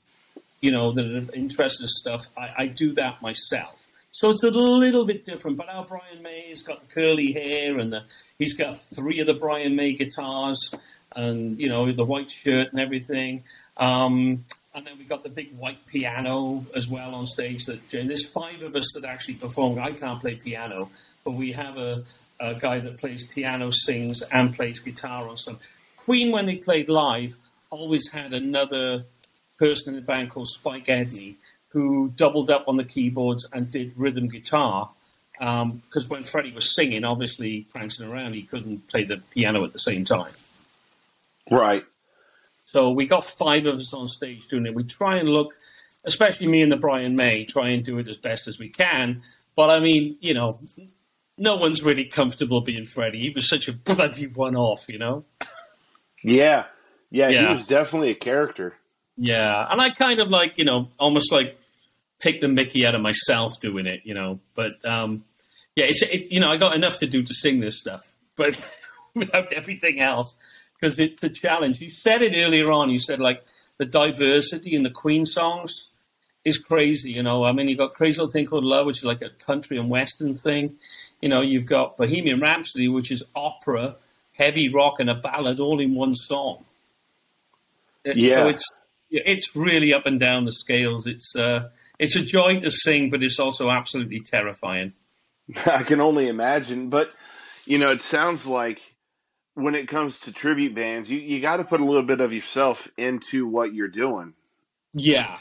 you 0.61 0.73
know, 0.73 0.93
that 0.93 1.07
are 1.07 1.35
interesting 1.35 1.87
stuff, 1.89 2.27
I, 2.37 2.51
I, 2.59 2.67
do 2.67 2.93
that 2.95 3.23
myself. 3.23 3.83
So 4.11 4.29
it's 4.31 4.43
a 4.43 4.51
little 4.51 5.07
bit 5.07 5.25
different. 5.25 5.57
But 5.57 5.69
our 5.69 5.85
Brian 5.85 6.23
May 6.23 6.51
has 6.51 6.63
got 6.63 6.81
the 6.87 6.93
curly 6.93 7.33
hair 7.33 7.79
and 7.79 7.93
the, 7.93 8.03
he's 8.39 8.55
got 8.55 8.81
three 8.81 9.21
of 9.21 9.27
the 9.27 9.35
Brian 9.35 9.77
May 9.77 9.93
guitars 9.93 10.75
and, 11.15 11.59
you 11.59 11.69
know, 11.69 11.91
the 11.93 12.05
white 12.05 12.31
shirt 12.31 12.73
and 12.73 12.81
everything. 12.81 13.45
Um, 13.79 14.45
and 14.75 14.87
then 14.87 14.99
we 14.99 15.05
got 15.05 15.23
the 15.23 15.29
big 15.29 15.57
white 15.57 15.85
piano 15.87 16.65
as 16.75 16.89
well 16.89 17.15
on 17.15 17.27
stage. 17.27 17.67
That 17.67 17.81
there's 17.91 18.27
five 18.27 18.63
of 18.63 18.77
us 18.77 18.93
that 18.95 19.05
actually 19.05 19.35
perform. 19.35 19.79
I 19.79 19.93
can't 19.93 20.21
play 20.21 20.37
piano, 20.37 20.91
but 21.25 21.33
we 21.33 21.53
have 21.53 21.77
a, 21.77 22.05
a 22.39 22.55
guy 22.55 22.79
that 22.81 22.99
plays 22.99 23.27
piano, 23.27 23.71
sings, 23.71 24.23
and 24.23 24.55
plays 24.55 24.81
guitar 24.81 25.29
on 25.29 25.37
some. 25.37 25.59
Queen, 25.97 26.33
when 26.33 26.47
they 26.47 26.57
played 26.57 26.89
live, 26.89 27.37
always 27.71 28.09
had 28.11 28.33
another 28.33 29.05
person 29.59 29.95
in 29.95 30.01
the 30.01 30.07
band 30.07 30.31
called 30.31 30.49
Spike 30.49 30.87
Edney 30.87 31.37
who 31.71 32.13
doubled 32.17 32.51
up 32.51 32.67
on 32.67 32.77
the 32.77 32.85
keyboards 32.85 33.47
and 33.53 33.71
did 33.71 33.93
rhythm 33.97 34.29
guitar. 34.29 34.91
Because 35.33 36.05
um, 36.05 36.09
when 36.09 36.23
Freddie 36.23 36.53
was 36.53 36.75
singing, 36.75 37.05
obviously 37.05 37.67
prancing 37.71 38.11
around, 38.11 38.35
he 38.35 38.43
couldn't 38.43 38.89
play 38.89 39.05
the 39.05 39.19
piano 39.31 39.63
at 39.65 39.73
the 39.73 39.79
same 39.79 40.05
time. 40.05 40.33
Right. 41.51 41.85
So 42.73 42.91
we 42.91 43.07
got 43.07 43.25
five 43.25 43.67
of 43.67 43.79
us 43.79 43.95
on 43.95 44.09
stage 44.09 44.47
doing 44.49 44.67
it. 44.67 44.75
We 44.75 44.85
try 44.85 45.17
and 45.17 45.29
look, 45.29 45.55
especially 46.05 46.49
me 46.49 46.63
and 46.63 46.71
the 46.71 46.77
Brian 46.77 47.17
May, 47.17 47.45
try 47.45 47.71
and 47.71 47.85
do 47.85 47.99
it 47.99 48.09
as 48.09 48.19
best 48.19 48.47
as 48.47 48.59
we 48.59 48.69
can. 48.69 49.23
But 49.57 49.71
I 49.71 49.81
mean, 49.81 50.19
you 50.21 50.35
know, 50.35 50.61
no 51.39 51.57
one's 51.57 51.83
really 51.83 52.05
comfortable 52.05 52.61
being 52.61 52.85
Freddie. 52.85 53.21
He 53.21 53.31
was 53.31 53.49
such 53.49 53.69
a 53.69 53.73
bloody 53.73 54.27
one 54.27 54.55
off, 54.55 54.85
you 54.87 54.99
know? 54.99 55.25
Yeah. 56.23 56.67
yeah. 57.11 57.29
Yeah, 57.31 57.43
he 57.43 57.49
was 57.49 57.65
definitely 57.65 58.11
a 58.11 58.15
character. 58.15 58.75
Yeah, 59.17 59.67
and 59.69 59.81
I 59.81 59.91
kind 59.91 60.21
of 60.21 60.29
like 60.29 60.53
you 60.57 60.65
know 60.65 60.91
almost 60.99 61.33
like 61.33 61.59
take 62.21 62.41
the 62.41 62.49
Mickey 62.49 62.87
out 62.87 62.95
of 62.95 63.01
myself 63.01 63.59
doing 63.61 63.87
it, 63.87 64.03
you 64.05 64.15
know. 64.15 64.39
But 64.55 64.85
um, 64.85 65.25
yeah, 65.75 65.87
it's 65.87 66.03
it, 66.03 66.31
you 66.31 66.39
know 66.39 66.51
I 66.51 66.57
got 66.57 66.75
enough 66.75 66.99
to 66.99 67.07
do 67.07 67.25
to 67.25 67.35
sing 67.35 67.59
this 67.59 67.81
stuff, 67.81 68.03
but 68.37 68.61
without 69.15 69.53
everything 69.53 70.01
else 70.01 70.37
because 70.79 70.99
it's 70.99 71.23
a 71.23 71.29
challenge. 71.29 71.81
You 71.81 71.91
said 71.91 72.23
it 72.23 72.35
earlier 72.37 72.71
on. 72.71 72.91
You 72.91 73.01
said 73.01 73.21
like 73.21 73.45
the 73.79 73.85
diversity 73.85 74.75
in 74.75 74.83
the 74.83 74.91
Queen 74.91 75.27
songs 75.27 75.85
is 76.45 76.59
crazy. 76.59 77.13
You 77.13 77.23
know, 77.23 77.45
I 77.45 77.53
mean, 77.53 77.69
you've 77.69 77.79
got 77.79 77.95
Crazy 77.95 78.19
Little 78.19 78.33
Thing 78.33 78.47
Called 78.47 78.65
Love, 78.65 78.87
which 78.87 78.99
is 78.99 79.05
like 79.05 79.23
a 79.23 79.31
country 79.45 79.79
and 79.79 79.89
western 79.89 80.35
thing. 80.35 80.77
You 81.21 81.29
know, 81.29 81.41
you've 81.41 81.67
got 81.67 81.97
Bohemian 81.97 82.41
Rhapsody, 82.41 82.89
which 82.89 83.11
is 83.11 83.23
opera, 83.35 83.97
heavy 84.33 84.69
rock, 84.73 84.95
and 85.01 85.11
a 85.11 85.15
ballad 85.15 85.61
all 85.61 85.81
in 85.81 85.95
one 85.95 86.15
song. 86.15 86.65
Yeah. 88.05 88.37
So 88.37 88.49
it's 88.49 88.73
it's 89.11 89.57
really 89.57 89.93
up 89.95 90.07
and 90.07 90.21
down 90.21 90.45
the 90.45 90.53
scales. 90.53 91.07
It's 91.07 91.35
uh, 91.35 91.71
it's 91.99 92.17
a 92.17 92.23
joy 92.23 92.61
to 92.61 92.71
sing, 92.71 93.11
but 93.11 93.23
it's 93.23 93.39
also 93.39 93.71
absolutely 93.71 94.21
terrifying. 94.21 94.93
I 95.67 95.83
can 95.83 96.01
only 96.01 96.29
imagine. 96.29 96.91
But, 96.91 97.13
you 97.67 97.79
know, 97.79 97.91
it 97.91 98.03
sounds 98.03 98.47
like 98.47 98.95
when 99.59 99.75
it 99.75 99.89
comes 99.89 100.19
to 100.21 100.33
tribute 100.33 100.75
bands, 100.75 101.11
you, 101.11 101.19
you 101.19 101.41
got 101.41 101.57
to 101.57 101.65
put 101.65 101.81
a 101.81 101.85
little 101.85 102.05
bit 102.05 102.21
of 102.21 102.33
yourself 102.33 102.89
into 102.97 103.47
what 103.47 103.75
you're 103.75 103.89
doing. 103.89 104.35
Yeah. 104.95 105.39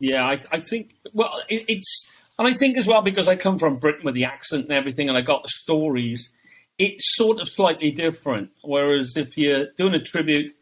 Yeah. 0.00 0.24
I, 0.24 0.40
I 0.50 0.60
think, 0.60 0.94
well, 1.12 1.42
it, 1.48 1.66
it's, 1.68 2.08
and 2.38 2.48
I 2.48 2.56
think 2.56 2.78
as 2.78 2.86
well, 2.86 3.02
because 3.02 3.28
I 3.28 3.36
come 3.36 3.58
from 3.58 3.76
Britain 3.76 4.02
with 4.04 4.14
the 4.14 4.24
accent 4.24 4.64
and 4.64 4.72
everything, 4.72 5.08
and 5.08 5.18
I 5.18 5.20
got 5.20 5.42
the 5.42 5.50
stories, 5.50 6.30
it's 6.78 7.16
sort 7.16 7.40
of 7.40 7.48
slightly 7.48 7.90
different. 7.90 8.50
Whereas 8.62 9.14
if 9.16 9.36
you're 9.36 9.66
doing 9.76 9.94
a 9.94 10.00
tribute, 10.00 10.54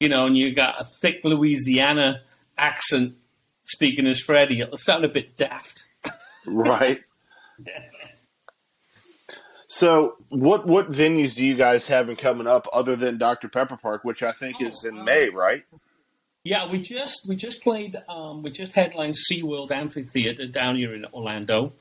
you 0.00 0.08
know, 0.08 0.24
and 0.26 0.36
you 0.36 0.54
got 0.54 0.80
a 0.80 0.84
thick 1.02 1.20
Louisiana 1.22 2.22
accent 2.56 3.14
speaking 3.62 4.06
as 4.06 4.20
Freddie, 4.20 4.60
it'll 4.60 4.78
sound 4.78 5.04
a 5.04 5.08
bit 5.08 5.36
daft. 5.36 5.84
right. 6.46 7.02
So, 9.66 10.16
what 10.28 10.66
what 10.66 10.90
venues 10.90 11.34
do 11.34 11.44
you 11.44 11.54
guys 11.54 11.86
have 11.88 12.10
in 12.10 12.16
coming 12.16 12.46
up 12.46 12.66
other 12.72 12.96
than 12.96 13.18
Dr 13.18 13.48
Pepper 13.48 13.76
Park, 13.76 14.04
which 14.04 14.22
I 14.22 14.32
think 14.32 14.56
oh, 14.60 14.66
is 14.66 14.84
in 14.84 14.98
um, 14.98 15.04
May, 15.04 15.30
right? 15.30 15.64
Yeah, 16.44 16.70
we 16.70 16.80
just 16.80 17.26
we 17.26 17.36
just 17.36 17.62
played 17.62 17.96
um, 18.08 18.42
we 18.42 18.50
just 18.50 18.72
headlined 18.72 19.14
SeaWorld 19.14 19.70
Amphitheater 19.70 20.46
down 20.46 20.76
here 20.76 20.94
in 20.94 21.06
Orlando. 21.12 21.72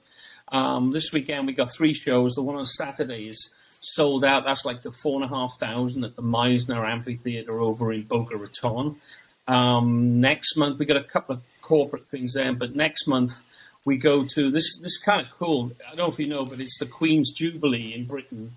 Um, 0.50 0.91
this 0.91 1.12
weekend 1.12 1.48
we 1.48 1.54
got 1.54 1.74
three 1.74 1.93
shows. 1.93 2.36
The 2.36 2.43
one 2.43 2.56
on 2.56 2.65
Saturday 2.65 3.28
is 3.28 3.52
sold 3.82 4.24
out. 4.24 4.46
That's 4.46 4.63
like 4.63 4.82
the 4.82 4.93
four 5.04 5.22
and 5.22 5.26
a 5.26 5.36
half 5.36 5.52
thousand 5.60 6.06
at 6.06 6.15
the 6.15 6.22
Mizner 6.22 6.89
Amphitheater 6.89 7.60
over 7.60 7.91
in 7.91 8.04
Boca 8.04 8.38
Raton. 8.38 8.96
Um, 9.48 10.22
next 10.22 10.56
month 10.56 10.80
we 10.80 10.86
got 10.86 10.96
a 10.96 11.04
couple 11.04 11.36
of 11.36 11.41
corporate 11.62 12.08
things 12.08 12.34
there, 12.34 12.54
but 12.54 12.76
next 12.76 13.08
month 13.08 13.41
we 13.86 13.98
go 13.98 14.26
to 14.36 14.52
this. 14.52 14.78
This 14.78 14.93
is 14.93 15.02
kind 15.04 15.26
of 15.26 15.32
cool. 15.34 15.72
I 15.86 15.96
don't 15.96 15.98
know 15.98 16.12
if 16.12 16.19
you 16.19 16.28
know, 16.28 16.46
but 16.46 16.60
it's 16.60 16.80
the 16.80 16.86
Queen's 16.86 17.32
Jubilee 17.32 17.93
in 17.93 18.06
Britain 18.06 18.56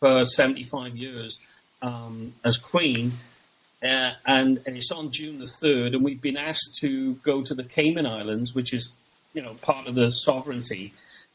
for 0.00 0.24
75 0.24 0.96
years 0.96 1.38
um, 1.82 2.34
as 2.44 2.58
Queen, 2.58 3.10
uh, 3.82 4.12
and, 4.26 4.60
and 4.66 4.76
it's 4.76 4.90
on 4.90 5.10
June 5.10 5.38
the 5.38 5.48
third. 5.60 5.94
And 5.94 6.04
we've 6.04 6.20
been 6.20 6.36
asked 6.36 6.78
to 6.80 7.14
go 7.16 7.42
to 7.42 7.54
the 7.54 7.64
Cayman 7.64 8.06
Islands, 8.06 8.54
which 8.54 8.72
is 8.72 8.90
you 9.32 9.42
know 9.42 9.54
part 9.54 9.86
of 9.86 9.94
the 9.94 10.10
sovereignty, 10.10 10.92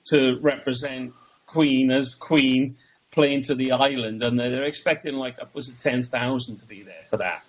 to 0.07 0.37
represent 0.41 1.13
Queen 1.47 1.91
as 1.91 2.13
Queen 2.13 2.75
playing 3.11 3.43
to 3.43 3.55
the 3.55 3.73
island, 3.73 4.23
and 4.23 4.39
they're 4.39 4.63
expecting 4.63 5.15
like 5.15 5.37
upwards 5.41 5.67
of 5.67 5.77
10,000 5.77 6.57
to 6.57 6.65
be 6.65 6.81
there 6.81 7.03
for 7.09 7.17
that. 7.17 7.43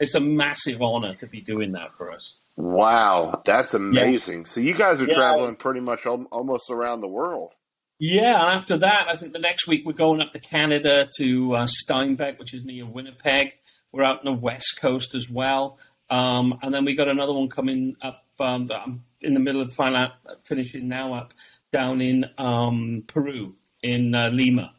It's 0.00 0.14
a 0.14 0.20
massive 0.20 0.80
honor 0.80 1.14
to 1.16 1.26
be 1.26 1.40
doing 1.40 1.72
that 1.72 1.92
for 1.96 2.10
us. 2.10 2.34
Wow, 2.56 3.42
that's 3.44 3.74
amazing. 3.74 4.40
Yeah. 4.40 4.44
So 4.44 4.60
you 4.60 4.74
guys 4.74 5.00
are 5.00 5.06
yeah. 5.06 5.14
traveling 5.14 5.56
pretty 5.56 5.80
much 5.80 6.06
almost 6.06 6.70
around 6.70 7.00
the 7.00 7.08
world. 7.08 7.52
Yeah, 7.98 8.40
and 8.40 8.56
after 8.58 8.76
that, 8.78 9.06
I 9.08 9.16
think 9.16 9.32
the 9.32 9.38
next 9.38 9.68
week 9.68 9.84
we're 9.86 9.92
going 9.92 10.20
up 10.20 10.32
to 10.32 10.40
Canada 10.40 11.08
to 11.18 11.54
uh, 11.54 11.66
Steinbach, 11.66 12.38
which 12.38 12.52
is 12.52 12.64
near 12.64 12.84
Winnipeg. 12.84 13.52
We're 13.92 14.02
out 14.02 14.18
on 14.18 14.24
the 14.24 14.40
west 14.40 14.78
coast 14.80 15.14
as 15.14 15.30
well, 15.30 15.78
um, 16.10 16.58
and 16.62 16.74
then 16.74 16.84
we 16.84 16.96
got 16.96 17.08
another 17.08 17.32
one 17.32 17.48
coming 17.48 17.94
up. 18.02 18.24
Um, 18.40 18.68
I'm 18.74 19.04
in 19.20 19.34
the 19.34 19.40
middle 19.40 19.60
of 19.60 19.72
final, 19.72 20.10
finishing 20.44 20.88
now 20.88 21.14
up 21.14 21.32
down 21.72 22.00
in 22.00 22.26
um, 22.38 23.04
Peru 23.06 23.54
in 23.82 24.14
uh, 24.14 24.30
Lima. 24.30 24.74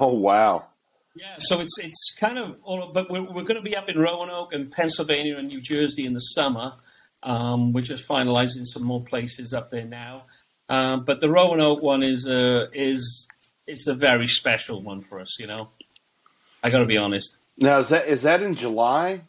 Oh 0.00 0.14
wow! 0.14 0.66
Yeah, 1.16 1.36
so 1.38 1.60
it's 1.60 1.78
it's 1.78 2.14
kind 2.18 2.38
of 2.38 2.56
all, 2.64 2.90
but 2.92 3.08
we're, 3.08 3.22
we're 3.22 3.44
going 3.44 3.54
to 3.54 3.62
be 3.62 3.76
up 3.76 3.88
in 3.88 3.98
Roanoke 3.98 4.52
and 4.52 4.70
Pennsylvania 4.70 5.36
and 5.38 5.52
New 5.52 5.60
Jersey 5.60 6.06
in 6.06 6.12
the 6.12 6.20
summer. 6.20 6.74
Um, 7.22 7.72
we're 7.72 7.82
just 7.82 8.06
finalising 8.08 8.64
some 8.64 8.82
more 8.82 9.02
places 9.02 9.54
up 9.54 9.70
there 9.70 9.84
now. 9.84 10.22
Um, 10.68 11.04
but 11.04 11.20
the 11.20 11.28
Roanoke 11.28 11.82
one 11.82 12.02
is 12.02 12.26
a 12.26 12.66
is 12.72 13.28
it's 13.66 13.86
a 13.86 13.94
very 13.94 14.26
special 14.28 14.82
one 14.82 15.02
for 15.02 15.20
us. 15.20 15.38
You 15.38 15.46
know, 15.46 15.68
I 16.62 16.70
got 16.70 16.78
to 16.78 16.86
be 16.86 16.98
honest. 16.98 17.38
Now 17.58 17.78
is 17.78 17.90
that 17.90 18.08
is 18.08 18.22
that 18.22 18.42
in 18.42 18.56
July? 18.56 19.22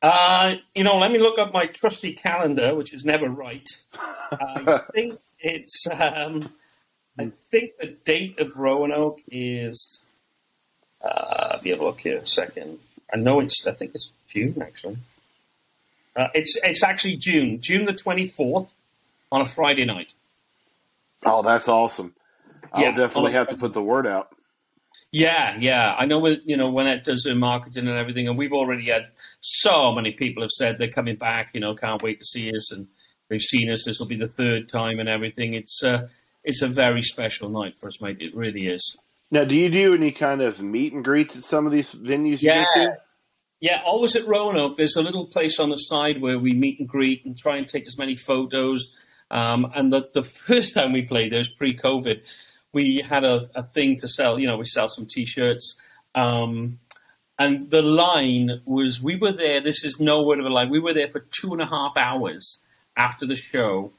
Uh, 0.00 0.56
you 0.74 0.84
know, 0.84 0.98
let 0.98 1.10
me 1.10 1.18
look 1.18 1.38
up 1.38 1.52
my 1.52 1.66
trusty 1.66 2.12
calendar, 2.12 2.74
which 2.74 2.92
is 2.92 3.04
never 3.04 3.28
right. 3.28 3.66
I 4.32 4.80
think 4.94 5.18
it's. 5.38 5.86
Um, 5.90 6.54
I 7.18 7.30
think 7.50 7.72
the 7.78 7.96
date 8.04 8.40
of 8.40 8.56
Roanoke 8.56 9.20
is 9.28 10.02
uh, 11.04 11.58
be 11.60 11.70
a 11.70 11.76
look 11.76 12.00
here 12.00 12.18
a 12.18 12.26
second. 12.26 12.78
I 13.12 13.16
know 13.18 13.40
it's. 13.40 13.66
I 13.66 13.72
think 13.72 13.94
it's 13.94 14.10
June 14.28 14.60
actually. 14.60 14.98
Uh, 16.16 16.28
it's 16.34 16.58
it's 16.62 16.82
actually 16.82 17.16
June, 17.16 17.60
June 17.60 17.84
the 17.84 17.92
twenty 17.92 18.28
fourth, 18.28 18.74
on 19.30 19.40
a 19.40 19.46
Friday 19.46 19.84
night. 19.84 20.14
Oh, 21.24 21.42
that's 21.42 21.68
awesome! 21.68 22.14
I'll 22.72 22.82
yeah, 22.82 22.92
definitely 22.92 23.32
have 23.32 23.48
to 23.48 23.56
put 23.56 23.72
the 23.72 23.82
word 23.82 24.06
out. 24.06 24.34
Yeah, 25.10 25.56
yeah. 25.60 25.94
I 25.96 26.06
know. 26.06 26.18
With, 26.18 26.40
you 26.44 26.56
know 26.56 26.70
when 26.70 26.86
it 26.86 27.04
does 27.04 27.22
the 27.22 27.34
marketing 27.34 27.86
and 27.88 27.96
everything, 27.96 28.28
and 28.28 28.38
we've 28.38 28.52
already 28.52 28.90
had 28.90 29.08
so 29.40 29.92
many 29.92 30.12
people 30.12 30.42
have 30.42 30.50
said 30.50 30.78
they're 30.78 30.88
coming 30.88 31.16
back. 31.16 31.50
You 31.52 31.60
know, 31.60 31.74
can't 31.74 32.02
wait 32.02 32.18
to 32.18 32.24
see 32.24 32.50
us, 32.56 32.72
and 32.72 32.88
they've 33.28 33.40
seen 33.40 33.70
us. 33.70 33.84
This 33.84 33.98
will 33.98 34.06
be 34.06 34.16
the 34.16 34.26
third 34.26 34.68
time 34.68 34.98
and 34.98 35.08
everything. 35.08 35.54
It's 35.54 35.84
uh, 35.84 36.08
it's 36.42 36.62
a 36.62 36.68
very 36.68 37.02
special 37.02 37.48
night 37.48 37.76
for 37.76 37.88
us, 37.88 38.00
mate. 38.00 38.16
It 38.20 38.34
really 38.34 38.66
is. 38.66 38.96
Now, 39.30 39.44
do 39.44 39.56
you 39.56 39.70
do 39.70 39.94
any 39.94 40.12
kind 40.12 40.42
of 40.42 40.62
meet 40.62 40.92
and 40.92 41.04
greets 41.04 41.36
at 41.36 41.44
some 41.44 41.66
of 41.66 41.72
these 41.72 41.94
venues 41.94 42.42
you 42.42 42.50
yeah. 42.50 42.64
go 42.74 42.84
to? 42.84 42.98
Yeah, 43.60 43.80
always 43.84 44.14
at 44.14 44.26
Roanoke. 44.28 44.76
There's 44.76 44.96
a 44.96 45.02
little 45.02 45.26
place 45.26 45.58
on 45.58 45.70
the 45.70 45.76
side 45.76 46.20
where 46.20 46.38
we 46.38 46.52
meet 46.52 46.78
and 46.80 46.88
greet 46.88 47.24
and 47.24 47.36
try 47.36 47.56
and 47.56 47.66
take 47.66 47.86
as 47.86 47.96
many 47.96 48.14
photos. 48.14 48.92
Um, 49.30 49.72
and 49.74 49.92
the, 49.92 50.10
the 50.12 50.22
first 50.22 50.74
time 50.74 50.92
we 50.92 51.02
played 51.02 51.32
there 51.32 51.38
was 51.38 51.48
pre-COVID. 51.48 52.20
We 52.72 53.02
had 53.08 53.24
a, 53.24 53.48
a 53.54 53.62
thing 53.62 53.98
to 54.00 54.08
sell. 54.08 54.38
You 54.38 54.48
know, 54.48 54.58
we 54.58 54.66
sell 54.66 54.88
some 54.88 55.06
T-shirts. 55.06 55.76
Um, 56.14 56.78
and 57.38 57.70
the 57.70 57.82
line 57.82 58.60
was, 58.66 59.00
we 59.00 59.16
were 59.16 59.32
there. 59.32 59.60
This 59.60 59.82
is 59.82 59.98
no 59.98 60.22
word 60.22 60.40
of 60.40 60.46
a 60.46 60.50
lie. 60.50 60.66
We 60.66 60.78
were 60.80 60.94
there 60.94 61.08
for 61.08 61.20
two 61.20 61.52
and 61.52 61.62
a 61.62 61.66
half 61.66 61.96
hours 61.96 62.58
after 62.96 63.26
the 63.26 63.36
show 63.36 63.92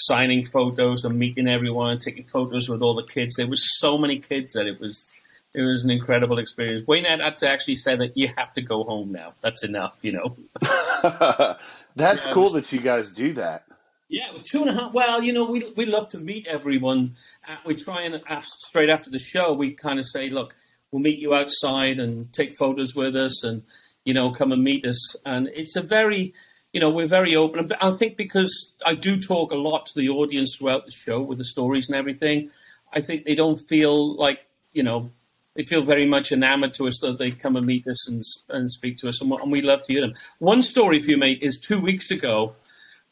signing 0.00 0.46
photos 0.46 1.04
and 1.04 1.18
meeting 1.18 1.48
everyone 1.48 1.92
and 1.92 2.00
taking 2.00 2.24
photos 2.24 2.68
with 2.68 2.82
all 2.82 2.94
the 2.94 3.06
kids. 3.06 3.36
There 3.36 3.48
was 3.48 3.78
so 3.78 3.98
many 3.98 4.18
kids 4.18 4.52
that 4.52 4.66
it 4.66 4.80
was 4.80 5.12
it 5.54 5.62
was 5.62 5.84
an 5.84 5.90
incredible 5.90 6.38
experience. 6.38 6.86
Wayne 6.86 7.04
had 7.04 7.38
to 7.38 7.48
actually 7.48 7.76
say 7.76 7.96
that 7.96 8.16
you 8.16 8.28
have 8.36 8.52
to 8.54 8.62
go 8.62 8.84
home 8.84 9.12
now. 9.12 9.32
That's 9.40 9.64
enough, 9.64 9.98
you 10.02 10.12
know. 10.12 10.36
That's 11.96 12.26
yeah, 12.26 12.32
cool 12.32 12.50
that 12.50 12.70
you 12.72 12.80
guys 12.80 13.10
do 13.10 13.32
that. 13.34 13.64
Yeah, 14.08 14.30
two 14.50 14.62
and 14.62 14.70
a 14.70 14.74
half. 14.74 14.92
Well, 14.92 15.22
you 15.22 15.32
know, 15.32 15.44
we 15.44 15.72
we 15.76 15.84
love 15.84 16.08
to 16.10 16.18
meet 16.18 16.46
everyone. 16.46 17.16
Uh, 17.46 17.56
we 17.66 17.74
try 17.74 18.02
and 18.02 18.22
after, 18.28 18.48
straight 18.58 18.88
after 18.88 19.10
the 19.10 19.18
show, 19.18 19.52
we 19.52 19.72
kind 19.72 19.98
of 19.98 20.06
say, 20.06 20.30
look, 20.30 20.54
we'll 20.90 21.02
meet 21.02 21.18
you 21.18 21.34
outside 21.34 21.98
and 21.98 22.32
take 22.32 22.56
photos 22.58 22.94
with 22.94 23.16
us, 23.16 23.44
and 23.44 23.62
you 24.04 24.14
know, 24.14 24.32
come 24.32 24.52
and 24.52 24.62
meet 24.62 24.86
us. 24.86 25.16
And 25.26 25.48
it's 25.48 25.76
a 25.76 25.82
very 25.82 26.34
you 26.78 26.80
know, 26.80 26.90
we're 26.90 27.08
very 27.08 27.34
open. 27.34 27.72
I 27.80 27.96
think 27.96 28.16
because 28.16 28.70
I 28.86 28.94
do 28.94 29.20
talk 29.20 29.50
a 29.50 29.56
lot 29.56 29.86
to 29.86 29.94
the 29.96 30.10
audience 30.10 30.54
throughout 30.54 30.86
the 30.86 30.92
show 30.92 31.20
with 31.20 31.38
the 31.38 31.44
stories 31.44 31.88
and 31.88 31.96
everything, 31.96 32.52
I 32.92 33.00
think 33.00 33.24
they 33.24 33.34
don't 33.34 33.56
feel 33.56 34.14
like, 34.14 34.38
you 34.72 34.84
know, 34.84 35.10
they 35.56 35.64
feel 35.64 35.82
very 35.82 36.06
much 36.06 36.30
enamored 36.30 36.74
to 36.74 36.86
us 36.86 37.00
that 37.00 37.18
they 37.18 37.32
come 37.32 37.56
and 37.56 37.66
meet 37.66 37.84
us 37.88 38.08
and, 38.08 38.22
and 38.50 38.70
speak 38.70 38.98
to 38.98 39.08
us, 39.08 39.20
and, 39.20 39.32
and 39.32 39.50
we 39.50 39.60
love 39.60 39.82
to 39.82 39.92
hear 39.92 40.02
them. 40.02 40.14
One 40.38 40.62
story 40.62 41.00
for 41.00 41.10
you, 41.10 41.16
mate, 41.16 41.40
is 41.42 41.58
two 41.58 41.80
weeks 41.80 42.12
ago, 42.12 42.54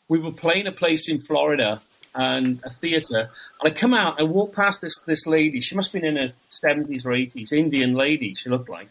we 0.06 0.20
were 0.20 0.30
playing 0.30 0.68
a 0.68 0.72
place 0.72 1.08
in 1.08 1.20
Florida 1.20 1.80
and 2.14 2.60
a 2.62 2.70
theatre, 2.70 3.30
and 3.60 3.64
I 3.64 3.70
come 3.70 3.94
out, 3.94 4.20
I 4.20 4.22
walk 4.22 4.54
past 4.54 4.80
this 4.80 4.96
this 5.06 5.26
lady. 5.26 5.60
She 5.60 5.74
must 5.74 5.92
have 5.92 6.00
been 6.00 6.16
in 6.16 6.22
her 6.28 6.32
seventies 6.46 7.04
or 7.04 7.12
eighties, 7.12 7.50
Indian 7.52 7.94
lady. 7.94 8.34
She 8.34 8.48
looked 8.48 8.68
like, 8.68 8.90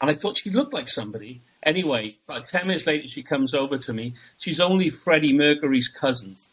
and 0.00 0.10
I 0.10 0.14
thought 0.14 0.38
she 0.38 0.50
looked 0.50 0.74
like 0.74 0.88
somebody. 0.88 1.40
Anyway, 1.62 2.16
about 2.28 2.46
10 2.46 2.66
minutes 2.66 2.86
later, 2.86 3.08
she 3.08 3.22
comes 3.22 3.54
over 3.54 3.78
to 3.78 3.92
me. 3.92 4.14
She's 4.38 4.60
only 4.60 4.90
Freddie 4.90 5.32
Mercury's 5.32 5.88
cousin. 5.88 6.36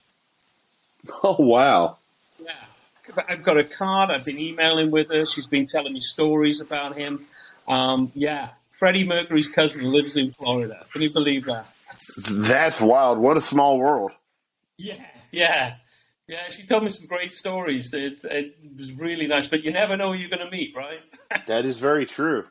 Oh, 1.21 1.35
wow. 1.37 1.97
Yeah. 2.43 2.51
I've 3.29 3.43
got 3.43 3.57
a 3.57 3.63
card. 3.63 4.09
I've 4.09 4.25
been 4.25 4.39
emailing 4.39 4.89
with 4.89 5.11
her. 5.11 5.27
She's 5.27 5.45
been 5.45 5.67
telling 5.67 5.93
me 5.93 6.01
stories 6.01 6.59
about 6.61 6.95
him. 6.97 7.27
Um, 7.67 8.11
yeah. 8.15 8.49
Freddie 8.71 9.03
Mercury's 9.03 9.47
cousin 9.47 9.83
lives 9.83 10.15
in 10.15 10.31
Florida. 10.31 10.85
Can 10.91 11.03
you 11.03 11.13
believe 11.13 11.45
that? 11.45 11.67
That's 12.27 12.81
wild. 12.81 13.19
What 13.19 13.37
a 13.37 13.41
small 13.41 13.77
world. 13.77 14.13
Yeah, 14.77 15.05
yeah. 15.31 15.75
Yeah, 16.27 16.49
she 16.49 16.65
told 16.65 16.83
me 16.83 16.89
some 16.89 17.05
great 17.05 17.31
stories. 17.31 17.93
It, 17.93 18.23
it 18.23 18.55
was 18.75 18.91
really 18.93 19.27
nice, 19.27 19.47
but 19.47 19.63
you 19.63 19.71
never 19.71 19.95
know 19.95 20.11
who 20.11 20.17
you're 20.17 20.29
going 20.29 20.43
to 20.43 20.49
meet, 20.49 20.75
right? 20.75 20.99
that 21.47 21.65
is 21.65 21.79
very 21.79 22.05
true. 22.05 22.45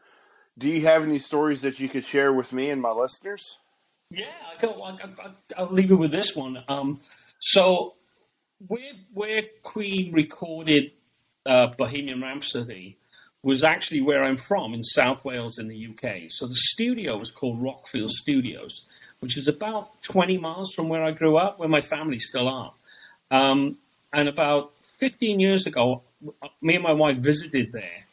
Do 0.56 0.68
you 0.68 0.82
have 0.82 1.02
any 1.02 1.18
stories 1.18 1.62
that 1.62 1.80
you 1.80 1.88
could 1.88 2.04
share 2.04 2.32
with 2.32 2.52
me 2.52 2.70
and 2.70 2.80
my 2.80 2.90
listeners? 2.90 3.58
Yeah, 4.10 4.26
I'll, 4.62 4.98
I'll 5.56 5.72
leave 5.72 5.90
it 5.90 5.96
with 5.96 6.12
this 6.12 6.36
one. 6.36 6.62
Um, 6.68 7.00
so, 7.40 7.94
where 8.68 8.92
where 9.12 9.42
Queen 9.62 10.12
recorded 10.12 10.92
uh, 11.46 11.68
Bohemian 11.76 12.20
Rhapsody 12.20 12.96
was 13.42 13.62
actually 13.62 14.00
where 14.00 14.24
I'm 14.24 14.38
from 14.38 14.72
in 14.72 14.82
South 14.82 15.24
Wales 15.24 15.58
in 15.58 15.68
the 15.68 15.88
UK. 15.88 16.30
So 16.30 16.46
the 16.46 16.54
studio 16.54 17.18
was 17.18 17.30
called 17.30 17.62
Rockfield 17.62 18.10
Studios, 18.10 18.86
which 19.20 19.36
is 19.36 19.48
about 19.48 20.02
20 20.02 20.38
miles 20.38 20.72
from 20.72 20.88
where 20.88 21.04
I 21.04 21.10
grew 21.10 21.36
up, 21.36 21.58
where 21.58 21.68
my 21.68 21.82
family 21.82 22.18
still 22.18 22.48
are. 22.48 22.72
Um, 23.30 23.76
and 24.14 24.28
about 24.28 24.72
15 24.98 25.40
years 25.40 25.66
ago, 25.66 26.02
me 26.62 26.76
and 26.76 26.82
my 26.82 26.94
wife 26.94 27.18
visited 27.18 27.72
there. 27.72 28.06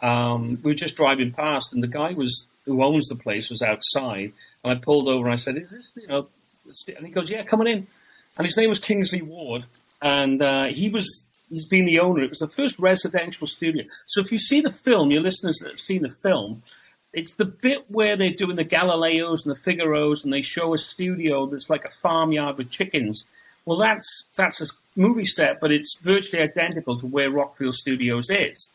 Um, 0.00 0.58
we 0.62 0.72
were 0.72 0.74
just 0.74 0.96
driving 0.96 1.32
past, 1.32 1.72
and 1.72 1.82
the 1.82 1.88
guy 1.88 2.12
was 2.12 2.46
who 2.64 2.82
owns 2.82 3.08
the 3.08 3.16
place 3.16 3.50
was 3.50 3.62
outside. 3.62 4.32
And 4.62 4.72
I 4.72 4.80
pulled 4.80 5.08
over 5.08 5.26
and 5.26 5.34
I 5.34 5.38
said, 5.38 5.56
"Is 5.56 5.70
this 5.70 5.86
you 5.96 6.08
know?" 6.08 6.28
And 6.96 7.06
he 7.06 7.12
goes, 7.12 7.30
"Yeah, 7.30 7.44
coming 7.44 7.68
in." 7.68 7.86
And 8.38 8.46
his 8.46 8.56
name 8.56 8.68
was 8.68 8.78
Kingsley 8.78 9.22
Ward, 9.22 9.64
and 10.02 10.42
uh, 10.42 10.64
he 10.64 10.88
was 10.88 11.26
he's 11.48 11.66
been 11.66 11.86
the 11.86 12.00
owner. 12.00 12.22
It 12.22 12.30
was 12.30 12.40
the 12.40 12.48
first 12.48 12.78
residential 12.78 13.46
studio. 13.46 13.84
So 14.06 14.20
if 14.20 14.32
you 14.32 14.38
see 14.38 14.60
the 14.60 14.72
film, 14.72 15.10
your 15.10 15.22
listeners 15.22 15.58
that 15.62 15.70
have 15.70 15.80
seen 15.80 16.02
the 16.02 16.10
film, 16.10 16.62
it's 17.12 17.34
the 17.34 17.44
bit 17.44 17.90
where 17.90 18.16
they're 18.16 18.30
doing 18.30 18.56
the 18.56 18.64
Galileos 18.64 19.46
and 19.46 19.54
the 19.54 19.60
Figaros, 19.60 20.24
and 20.24 20.32
they 20.32 20.42
show 20.42 20.74
a 20.74 20.78
studio 20.78 21.46
that's 21.46 21.70
like 21.70 21.84
a 21.84 21.90
farmyard 21.90 22.58
with 22.58 22.70
chickens. 22.70 23.24
Well, 23.64 23.78
that's 23.78 24.26
that's 24.36 24.60
a 24.60 24.66
movie 24.96 25.26
set, 25.26 25.60
but 25.60 25.72
it's 25.72 25.98
virtually 26.02 26.42
identical 26.42 26.98
to 27.00 27.06
where 27.06 27.30
Rockfield 27.30 27.74
Studios 27.74 28.28
is. 28.30 28.68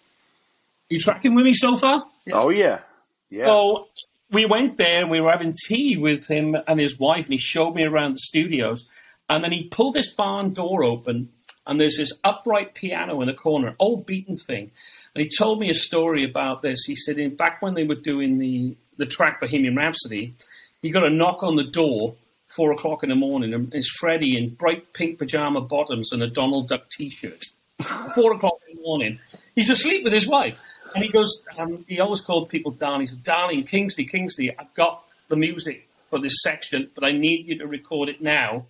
You 0.91 0.99
tracking 0.99 1.35
with 1.35 1.45
me 1.45 1.53
so 1.53 1.77
far? 1.77 2.05
Oh 2.33 2.49
yeah, 2.49 2.81
yeah. 3.29 3.45
So 3.45 3.87
we 4.29 4.45
went 4.45 4.77
there 4.77 4.99
and 5.01 5.09
we 5.09 5.21
were 5.21 5.31
having 5.31 5.55
tea 5.55 5.95
with 5.95 6.27
him 6.27 6.55
and 6.67 6.79
his 6.79 6.99
wife, 6.99 7.25
and 7.25 7.33
he 7.33 7.37
showed 7.37 7.75
me 7.75 7.83
around 7.85 8.13
the 8.13 8.19
studios. 8.19 8.85
And 9.29 9.41
then 9.41 9.53
he 9.53 9.69
pulled 9.69 9.93
this 9.93 10.13
barn 10.13 10.51
door 10.51 10.83
open, 10.83 11.29
and 11.65 11.79
there's 11.79 11.95
this 11.95 12.11
upright 12.25 12.73
piano 12.73 13.21
in 13.21 13.27
the 13.27 13.33
corner, 13.33 13.73
old 13.79 14.05
beaten 14.05 14.35
thing. 14.35 14.71
And 15.15 15.23
he 15.23 15.29
told 15.29 15.61
me 15.61 15.69
a 15.69 15.73
story 15.73 16.25
about 16.25 16.61
this. 16.61 16.83
He 16.85 16.97
said, 16.97 17.17
in, 17.17 17.37
back 17.37 17.61
when 17.61 17.73
they 17.73 17.85
were 17.85 17.95
doing 17.95 18.37
the, 18.37 18.75
the 18.97 19.05
track 19.05 19.39
Bohemian 19.39 19.77
Rhapsody, 19.77 20.35
he 20.81 20.89
got 20.89 21.05
a 21.05 21.09
knock 21.09 21.41
on 21.41 21.55
the 21.55 21.63
door, 21.63 22.15
four 22.47 22.73
o'clock 22.73 23.03
in 23.03 23.09
the 23.09 23.15
morning, 23.15 23.53
and 23.53 23.73
it's 23.73 23.89
Freddie 23.89 24.37
in 24.37 24.55
bright 24.55 24.91
pink 24.91 25.19
pajama 25.19 25.61
bottoms 25.61 26.11
and 26.11 26.21
a 26.21 26.27
Donald 26.27 26.67
Duck 26.67 26.89
t 26.89 27.09
shirt. 27.09 27.41
four 28.15 28.33
o'clock 28.33 28.57
in 28.69 28.75
the 28.75 28.81
morning. 28.81 29.19
He's 29.55 29.69
asleep 29.69 30.03
with 30.03 30.13
his 30.13 30.27
wife. 30.27 30.61
And 30.93 31.03
he 31.03 31.09
goes, 31.09 31.41
um, 31.57 31.83
he 31.87 31.99
always 31.99 32.21
called 32.21 32.49
people 32.49 32.71
darling. 32.71 33.01
He 33.01 33.07
said, 33.07 33.23
darling, 33.23 33.63
Kingsley, 33.63 34.05
Kingsley, 34.05 34.55
I've 34.57 34.73
got 34.73 35.03
the 35.29 35.35
music 35.35 35.87
for 36.09 36.19
this 36.19 36.41
section, 36.41 36.89
but 36.93 37.05
I 37.05 37.11
need 37.11 37.47
you 37.47 37.57
to 37.59 37.67
record 37.67 38.09
it 38.09 38.21
now. 38.21 38.65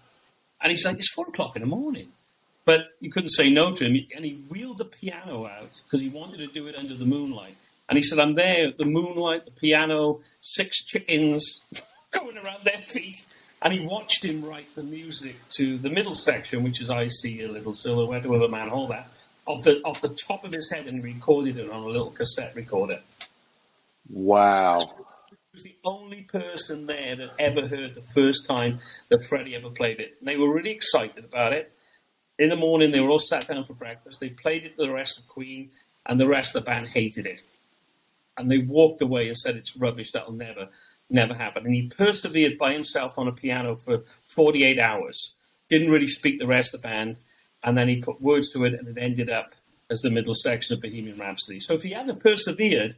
And 0.61 0.69
he's 0.69 0.85
like, 0.85 0.97
it's 0.97 1.11
four 1.11 1.27
o'clock 1.27 1.55
in 1.55 1.61
the 1.61 1.67
morning. 1.67 2.09
But 2.63 2.81
you 2.99 3.11
couldn't 3.11 3.29
say 3.29 3.49
no 3.49 3.73
to 3.75 3.85
him. 3.85 4.05
And 4.15 4.23
he 4.23 4.33
wheeled 4.49 4.77
the 4.77 4.85
piano 4.85 5.47
out 5.47 5.81
because 5.83 5.99
he 5.99 6.09
wanted 6.09 6.37
to 6.37 6.47
do 6.47 6.67
it 6.67 6.75
under 6.75 6.93
the 6.93 7.05
moonlight. 7.05 7.55
And 7.89 7.97
he 7.97 8.03
said, 8.03 8.19
I'm 8.19 8.35
there, 8.35 8.71
the 8.71 8.85
moonlight, 8.85 9.45
the 9.45 9.51
piano, 9.51 10.19
six 10.41 10.83
chickens 10.85 11.61
going 12.11 12.37
around 12.37 12.63
their 12.63 12.77
feet. 12.77 13.25
And 13.63 13.73
he 13.73 13.85
watched 13.85 14.23
him 14.23 14.45
write 14.45 14.73
the 14.75 14.83
music 14.83 15.35
to 15.57 15.77
the 15.77 15.89
middle 15.89 16.15
section, 16.15 16.63
which 16.63 16.81
is 16.81 16.89
I 16.89 17.07
See 17.07 17.41
a 17.41 17.47
Little 17.47 17.73
Silhouette 17.73 18.25
of 18.25 18.41
a 18.41 18.47
Man, 18.47 18.69
all 18.69 18.87
that 18.87 19.07
off 19.45 19.63
the 19.63 19.81
off 19.83 20.01
the 20.01 20.09
top 20.09 20.43
of 20.43 20.51
his 20.51 20.69
head 20.69 20.87
and 20.87 21.03
recorded 21.03 21.57
it 21.57 21.69
on 21.69 21.83
a 21.83 21.87
little 21.87 22.11
cassette 22.11 22.55
recorder. 22.55 22.99
Wow. 24.09 24.79
He 25.29 25.35
was 25.53 25.63
the 25.63 25.75
only 25.83 26.21
person 26.23 26.85
there 26.85 27.15
that 27.15 27.31
ever 27.39 27.67
heard 27.67 27.95
the 27.95 28.01
first 28.01 28.45
time 28.45 28.79
that 29.09 29.25
Freddie 29.25 29.55
ever 29.55 29.69
played 29.69 29.99
it. 29.99 30.15
And 30.19 30.27
they 30.27 30.37
were 30.37 30.53
really 30.53 30.71
excited 30.71 31.25
about 31.25 31.53
it. 31.53 31.71
In 32.39 32.49
the 32.49 32.55
morning, 32.55 32.91
they 32.91 32.99
were 32.99 33.09
all 33.09 33.19
sat 33.19 33.47
down 33.47 33.65
for 33.65 33.73
breakfast. 33.73 34.19
They 34.19 34.29
played 34.29 34.65
it 34.65 34.77
to 34.77 34.85
the 34.85 34.91
rest 34.91 35.19
of 35.19 35.27
Queen, 35.27 35.71
and 36.05 36.19
the 36.19 36.27
rest 36.27 36.55
of 36.55 36.63
the 36.63 36.71
band 36.71 36.87
hated 36.87 37.25
it. 37.25 37.41
And 38.37 38.49
they 38.49 38.59
walked 38.59 39.01
away 39.01 39.27
and 39.27 39.37
said, 39.37 39.55
"It's 39.57 39.75
rubbish. 39.75 40.11
That'll 40.11 40.31
never, 40.33 40.69
never 41.09 41.33
happen." 41.33 41.65
And 41.65 41.75
he 41.75 41.87
persevered 41.87 42.57
by 42.57 42.73
himself 42.73 43.17
on 43.17 43.27
a 43.27 43.33
piano 43.33 43.75
for 43.75 44.03
48 44.23 44.79
hours. 44.79 45.33
Didn't 45.69 45.91
really 45.91 46.07
speak 46.07 46.39
the 46.39 46.47
rest 46.47 46.73
of 46.73 46.81
the 46.81 46.87
band 46.87 47.19
and 47.63 47.77
then 47.77 47.87
he 47.87 47.97
put 47.97 48.21
words 48.21 48.51
to 48.51 48.65
it, 48.65 48.73
and 48.73 48.87
it 48.87 49.01
ended 49.01 49.29
up 49.29 49.53
as 49.89 50.01
the 50.01 50.09
middle 50.09 50.33
section 50.33 50.73
of 50.73 50.81
Bohemian 50.81 51.19
Rhapsody. 51.19 51.59
So 51.59 51.73
if 51.73 51.83
he 51.83 51.91
hadn't 51.91 52.19
persevered, 52.19 52.95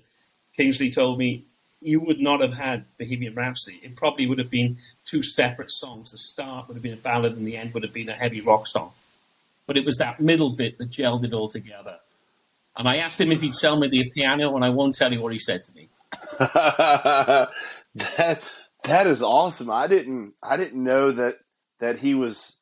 Kingsley 0.55 0.91
told 0.91 1.17
me, 1.17 1.45
you 1.81 1.99
would 1.99 2.19
not 2.19 2.39
have 2.39 2.53
had 2.53 2.85
Bohemian 2.97 3.35
Rhapsody. 3.35 3.79
It 3.83 3.95
probably 3.95 4.25
would 4.25 4.37
have 4.37 4.49
been 4.49 4.77
two 5.05 5.21
separate 5.21 5.71
songs. 5.71 6.11
The 6.11 6.17
start 6.17 6.67
would 6.67 6.75
have 6.75 6.83
been 6.83 6.93
a 6.93 6.97
ballad, 6.97 7.35
and 7.35 7.45
the 7.45 7.57
end 7.57 7.73
would 7.73 7.83
have 7.83 7.93
been 7.93 8.09
a 8.09 8.13
heavy 8.13 8.39
rock 8.41 8.67
song. 8.67 8.93
But 9.65 9.77
it 9.77 9.85
was 9.85 9.97
that 9.97 10.19
middle 10.19 10.51
bit 10.51 10.77
that 10.77 10.89
gelled 10.89 11.25
it 11.25 11.33
all 11.33 11.49
together. 11.49 11.97
And 12.77 12.87
I 12.87 12.97
asked 12.97 13.19
him 13.19 13.31
if 13.31 13.41
he'd 13.41 13.55
sell 13.55 13.77
me 13.77 13.87
the 13.87 14.09
piano, 14.09 14.55
and 14.55 14.63
I 14.63 14.69
won't 14.69 14.95
tell 14.95 15.11
you 15.11 15.21
what 15.21 15.33
he 15.33 15.39
said 15.39 15.63
to 15.65 15.71
me. 15.73 15.89
that 16.39 17.49
that 18.83 19.07
is 19.07 19.23
awesome. 19.23 19.69
I 19.71 19.87
didn't 19.87 20.33
I 20.41 20.57
didn't 20.57 20.83
know 20.83 21.11
that 21.11 21.39
that 21.79 21.99
he 21.99 22.15
was 22.15 22.55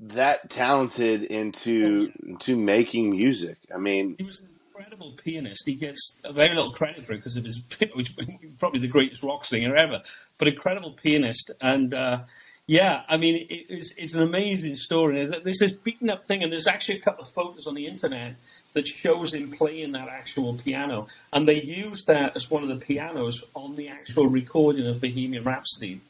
that 0.00 0.50
talented 0.50 1.24
into 1.24 2.12
into 2.24 2.56
making 2.56 3.10
music. 3.10 3.58
I 3.74 3.78
mean, 3.78 4.16
he 4.18 4.24
was 4.24 4.40
an 4.40 4.48
incredible 4.68 5.12
pianist. 5.22 5.62
He 5.66 5.74
gets 5.74 6.18
very 6.30 6.54
little 6.54 6.72
credit 6.72 7.04
for 7.04 7.12
it 7.12 7.16
because 7.16 7.36
of 7.36 7.44
his 7.44 7.58
probably 8.58 8.80
the 8.80 8.88
greatest 8.88 9.22
rock 9.22 9.44
singer 9.44 9.74
ever, 9.76 10.02
but 10.38 10.48
incredible 10.48 10.92
pianist. 10.92 11.50
And 11.60 11.92
uh, 11.94 12.20
yeah, 12.68 13.02
I 13.08 13.16
mean, 13.16 13.46
it, 13.48 13.66
it's, 13.70 13.94
it's, 13.96 14.14
an 14.14 14.22
amazing 14.22 14.76
story. 14.76 15.26
There's 15.26 15.58
this 15.58 15.72
beaten 15.72 16.10
up 16.10 16.28
thing, 16.28 16.42
and 16.42 16.52
there's 16.52 16.66
actually 16.66 16.98
a 16.98 17.02
couple 17.02 17.24
of 17.24 17.30
photos 17.30 17.66
on 17.66 17.74
the 17.74 17.86
internet 17.86 18.36
that 18.74 18.86
shows 18.86 19.32
him 19.32 19.50
playing 19.50 19.92
that 19.92 20.08
actual 20.08 20.54
piano, 20.54 21.08
and 21.32 21.48
they 21.48 21.62
used 21.62 22.06
that 22.06 22.36
as 22.36 22.50
one 22.50 22.62
of 22.62 22.68
the 22.68 22.76
pianos 22.76 23.42
on 23.54 23.74
the 23.74 23.88
actual 23.88 24.26
recording 24.26 24.86
of 24.86 25.00
Bohemian 25.00 25.44
Rhapsody. 25.44 26.02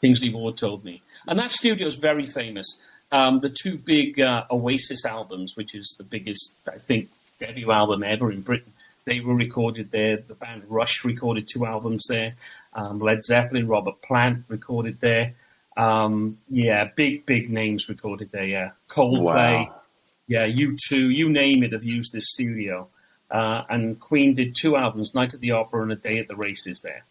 Kingsley 0.00 0.32
Ward 0.32 0.56
told 0.56 0.84
me, 0.84 1.02
and 1.26 1.38
that 1.38 1.50
studio 1.50 1.88
is 1.88 1.96
very 1.96 2.26
famous. 2.26 2.78
Um, 3.12 3.38
the 3.38 3.50
two 3.50 3.78
big 3.78 4.20
uh, 4.20 4.44
Oasis 4.50 5.04
albums, 5.04 5.56
which 5.56 5.74
is 5.74 5.94
the 5.96 6.04
biggest, 6.04 6.54
I 6.66 6.78
think, 6.78 7.08
debut 7.38 7.70
album 7.70 8.02
ever 8.02 8.32
in 8.32 8.40
Britain, 8.40 8.72
they 9.04 9.20
were 9.20 9.34
recorded 9.34 9.90
there. 9.92 10.16
The 10.16 10.34
band 10.34 10.64
Rush 10.68 11.04
recorded 11.04 11.46
two 11.50 11.64
albums 11.64 12.06
there. 12.08 12.34
Um, 12.72 12.98
Led 12.98 13.22
Zeppelin, 13.22 13.68
Robert 13.68 14.02
Plant 14.02 14.44
recorded 14.48 15.00
there. 15.00 15.34
Um, 15.76 16.38
yeah, 16.50 16.88
big, 16.96 17.26
big 17.26 17.50
names 17.50 17.88
recorded 17.88 18.32
there. 18.32 18.46
Yeah, 18.46 18.70
Coldplay. 18.90 19.68
Wow. 19.68 19.74
Yeah, 20.26 20.44
you 20.44 20.76
two, 20.88 21.10
you 21.10 21.28
name 21.28 21.62
it, 21.62 21.72
have 21.72 21.84
used 21.84 22.12
this 22.12 22.30
studio. 22.30 22.88
Uh, 23.30 23.62
and 23.68 24.00
Queen 24.00 24.34
did 24.34 24.56
two 24.58 24.76
albums, 24.76 25.14
Night 25.14 25.34
at 25.34 25.40
the 25.40 25.52
Opera 25.52 25.82
and 25.82 25.92
A 25.92 25.96
Day 25.96 26.18
at 26.18 26.26
the 26.26 26.36
Races 26.36 26.80
there. 26.80 27.04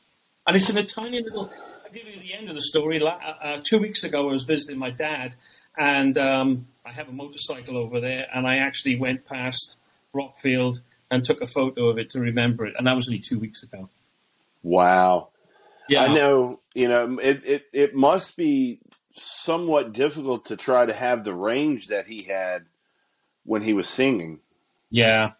And 0.47 0.55
it's 0.55 0.69
in 0.69 0.77
a 0.77 0.83
tiny 0.83 1.21
little, 1.21 1.49
I'll 1.85 1.91
give 1.93 2.07
you 2.07 2.19
the 2.19 2.33
end 2.33 2.49
of 2.49 2.55
the 2.55 2.61
story. 2.61 3.01
Uh, 3.01 3.09
uh, 3.09 3.61
two 3.63 3.79
weeks 3.79 4.03
ago, 4.03 4.29
I 4.29 4.33
was 4.33 4.43
visiting 4.43 4.77
my 4.77 4.89
dad 4.89 5.35
and 5.77 6.17
um, 6.17 6.67
I 6.85 6.91
have 6.91 7.09
a 7.09 7.11
motorcycle 7.11 7.77
over 7.77 7.99
there, 7.99 8.27
and 8.33 8.47
I 8.47 8.57
actually 8.57 8.97
went 8.97 9.25
past 9.25 9.77
Rockfield 10.13 10.77
and 11.11 11.23
took 11.23 11.41
a 11.41 11.47
photo 11.47 11.89
of 11.89 11.97
it 11.97 12.09
to 12.11 12.19
remember 12.19 12.65
it, 12.65 12.73
and 12.77 12.87
that 12.87 12.95
was 12.95 13.07
only 13.07 13.19
two 13.19 13.39
weeks 13.39 13.63
ago. 13.63 13.89
Wow. 14.63 15.29
Yeah. 15.87 16.05
I 16.05 16.13
know, 16.13 16.59
you 16.73 16.87
know, 16.87 17.19
it, 17.19 17.45
it, 17.45 17.65
it 17.71 17.95
must 17.95 18.35
be 18.35 18.79
somewhat 19.11 19.93
difficult 19.93 20.45
to 20.45 20.57
try 20.57 20.85
to 20.85 20.93
have 20.93 21.23
the 21.23 21.35
range 21.35 21.87
that 21.87 22.07
he 22.07 22.23
had 22.23 22.65
when 23.43 23.61
he 23.61 23.73
was 23.73 23.87
singing. 23.87 24.39
Yeah. 24.89 25.33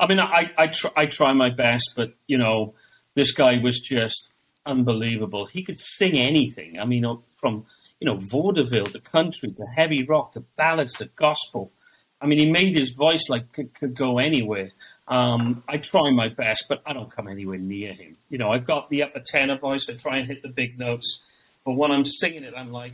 I 0.00 0.08
mean, 0.08 0.18
I, 0.18 0.50
I, 0.58 0.66
try, 0.66 0.90
I 0.96 1.06
try 1.06 1.32
my 1.32 1.50
best, 1.50 1.92
but, 1.94 2.14
you 2.26 2.38
know, 2.38 2.74
this 3.14 3.30
guy 3.30 3.58
was 3.62 3.78
just 3.78 4.34
unbelievable. 4.66 5.46
He 5.46 5.62
could 5.62 5.78
sing 5.78 6.18
anything. 6.18 6.80
I 6.80 6.84
mean, 6.84 7.04
from 7.36 7.66
you 8.04 8.10
know, 8.10 8.18
vaudeville, 8.18 8.84
the 8.84 9.00
country, 9.00 9.54
the 9.56 9.66
heavy 9.66 10.04
rock, 10.04 10.34
the 10.34 10.44
ballads, 10.58 10.92
the 10.92 11.08
gospel. 11.16 11.72
I 12.20 12.26
mean, 12.26 12.38
he 12.38 12.50
made 12.50 12.76
his 12.76 12.90
voice 12.90 13.30
like 13.30 13.50
could, 13.52 13.72
could 13.72 13.96
go 13.96 14.18
anywhere. 14.18 14.72
Um, 15.08 15.64
I 15.66 15.78
try 15.78 16.10
my 16.10 16.28
best, 16.28 16.66
but 16.68 16.82
I 16.84 16.92
don't 16.92 17.10
come 17.10 17.28
anywhere 17.28 17.56
near 17.56 17.94
him. 17.94 18.18
You 18.28 18.36
know, 18.36 18.50
I've 18.50 18.66
got 18.66 18.90
the 18.90 19.04
upper 19.04 19.22
tenor 19.24 19.56
voice. 19.56 19.88
I 19.88 19.94
try 19.94 20.18
and 20.18 20.26
hit 20.26 20.42
the 20.42 20.50
big 20.50 20.78
notes, 20.78 21.22
but 21.64 21.76
when 21.76 21.92
I'm 21.92 22.04
singing 22.04 22.44
it, 22.44 22.52
I'm 22.54 22.72
like, 22.72 22.92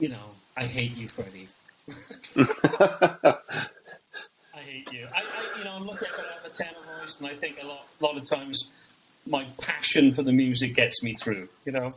you 0.00 0.08
know, 0.08 0.32
I 0.56 0.64
hate 0.64 0.96
you, 0.96 1.06
Freddie. 1.06 1.46
I 4.52 4.58
hate 4.66 4.92
you. 4.92 5.06
I, 5.14 5.20
I, 5.20 5.58
you 5.58 5.64
know, 5.64 5.74
I'm 5.74 5.86
looking 5.86 6.08
at 6.08 6.16
the 6.16 6.24
upper 6.40 6.56
tenor 6.56 7.00
voice, 7.00 7.18
and 7.20 7.28
I 7.28 7.34
think 7.34 7.62
a 7.62 7.66
lot, 7.68 7.86
a 8.00 8.04
lot 8.04 8.16
of 8.16 8.28
times, 8.28 8.68
my 9.28 9.44
passion 9.60 10.12
for 10.12 10.24
the 10.24 10.32
music 10.32 10.74
gets 10.74 11.04
me 11.04 11.14
through. 11.14 11.48
You 11.64 11.70
know. 11.70 11.94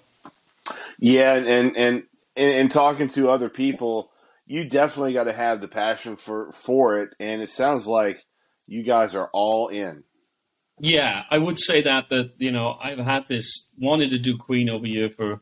Yeah, 0.99 1.35
and 1.35 1.75
and 1.75 2.03
and, 2.35 2.71
talking 2.71 3.07
to 3.09 3.29
other 3.29 3.49
people, 3.49 4.11
you 4.45 4.69
definitely 4.69 5.13
got 5.13 5.25
to 5.25 5.33
have 5.33 5.61
the 5.61 5.67
passion 5.67 6.15
for 6.15 6.51
for 6.51 6.99
it, 6.99 7.09
and 7.19 7.41
it 7.41 7.49
sounds 7.49 7.87
like 7.87 8.25
you 8.67 8.83
guys 8.83 9.15
are 9.15 9.29
all 9.33 9.67
in. 9.67 10.03
Yeah, 10.79 11.23
I 11.29 11.37
would 11.37 11.59
say 11.59 11.81
that 11.83 12.09
that 12.09 12.31
you 12.37 12.51
know 12.51 12.77
I've 12.81 12.99
had 12.99 13.27
this 13.27 13.67
wanted 13.79 14.09
to 14.11 14.19
do 14.19 14.37
Queen 14.37 14.69
over 14.69 14.85
here 14.85 15.09
for 15.09 15.41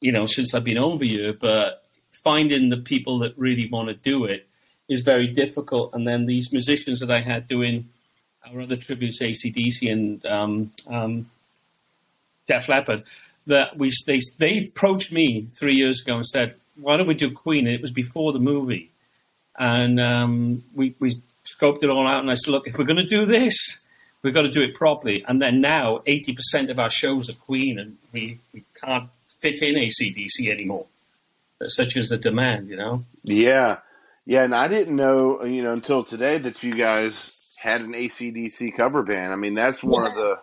you 0.00 0.12
know 0.12 0.26
since 0.26 0.54
I've 0.54 0.64
been 0.64 0.78
over 0.78 1.04
here, 1.04 1.32
but 1.32 1.84
finding 2.22 2.68
the 2.68 2.76
people 2.76 3.20
that 3.20 3.36
really 3.36 3.68
want 3.70 3.88
to 3.88 3.94
do 3.94 4.24
it 4.24 4.46
is 4.88 5.02
very 5.02 5.28
difficult. 5.28 5.94
And 5.94 6.06
then 6.06 6.26
these 6.26 6.52
musicians 6.52 7.00
that 7.00 7.10
I 7.10 7.20
had 7.20 7.46
doing 7.46 7.88
our 8.44 8.62
other 8.62 8.76
tributes, 8.76 9.22
AC/DC 9.22 9.90
and 9.90 10.26
um, 10.26 10.72
um, 10.88 11.30
Def 12.46 12.68
Leppard, 12.68 13.04
that 13.50 13.76
we 13.76 13.92
they 14.06 14.20
they 14.38 14.66
approached 14.68 15.12
me 15.12 15.46
three 15.56 15.74
years 15.74 16.00
ago 16.00 16.16
and 16.16 16.26
said, 16.26 16.54
"Why 16.80 16.96
don't 16.96 17.06
we 17.06 17.14
do 17.14 17.30
Queen?" 17.30 17.66
And 17.66 17.74
it 17.74 17.82
was 17.82 17.92
before 17.92 18.32
the 18.32 18.38
movie, 18.38 18.90
and 19.58 20.00
um, 20.00 20.62
we 20.74 20.94
we 20.98 21.20
scoped 21.44 21.82
it 21.82 21.90
all 21.90 22.06
out. 22.06 22.20
And 22.20 22.30
I 22.30 22.34
said, 22.34 22.50
"Look, 22.50 22.66
if 22.66 22.78
we're 22.78 22.84
going 22.84 22.96
to 22.96 23.16
do 23.18 23.26
this, 23.26 23.56
we've 24.22 24.34
got 24.34 24.42
to 24.42 24.50
do 24.50 24.62
it 24.62 24.74
properly." 24.74 25.24
And 25.28 25.40
then 25.40 25.60
now, 25.60 26.02
eighty 26.06 26.32
percent 26.32 26.70
of 26.70 26.78
our 26.78 26.90
shows 26.90 27.28
are 27.28 27.34
Queen, 27.34 27.78
and 27.78 27.98
we 28.12 28.38
we 28.54 28.64
can't 28.82 29.10
fit 29.40 29.62
in 29.62 29.76
AC/DC 29.76 30.50
anymore, 30.50 30.86
such 31.68 31.96
as 31.96 32.08
the 32.08 32.18
demand, 32.18 32.68
you 32.68 32.76
know. 32.76 33.04
Yeah, 33.24 33.78
yeah, 34.26 34.44
and 34.44 34.54
I 34.54 34.68
didn't 34.68 34.96
know, 34.96 35.44
you 35.44 35.62
know, 35.62 35.72
until 35.72 36.04
today 36.04 36.38
that 36.38 36.62
you 36.62 36.74
guys 36.74 37.36
had 37.60 37.82
an 37.82 37.94
AC/DC 37.94 38.76
cover 38.76 39.02
band. 39.02 39.32
I 39.32 39.36
mean, 39.36 39.54
that's 39.54 39.82
one 39.82 40.04
yeah. 40.04 40.10
of 40.10 40.14
the 40.14 40.40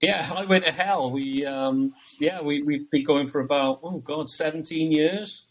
yeah, 0.00 0.22
Highway 0.24 0.60
to 0.60 0.72
Hell. 0.72 1.10
We 1.10 1.44
um, 1.46 1.94
yeah, 2.20 2.42
we 2.42 2.62
we've 2.62 2.90
been 2.90 3.04
going 3.04 3.28
for 3.28 3.40
about 3.40 3.80
oh 3.82 3.98
god, 3.98 4.28
seventeen 4.28 4.92
years 4.92 5.42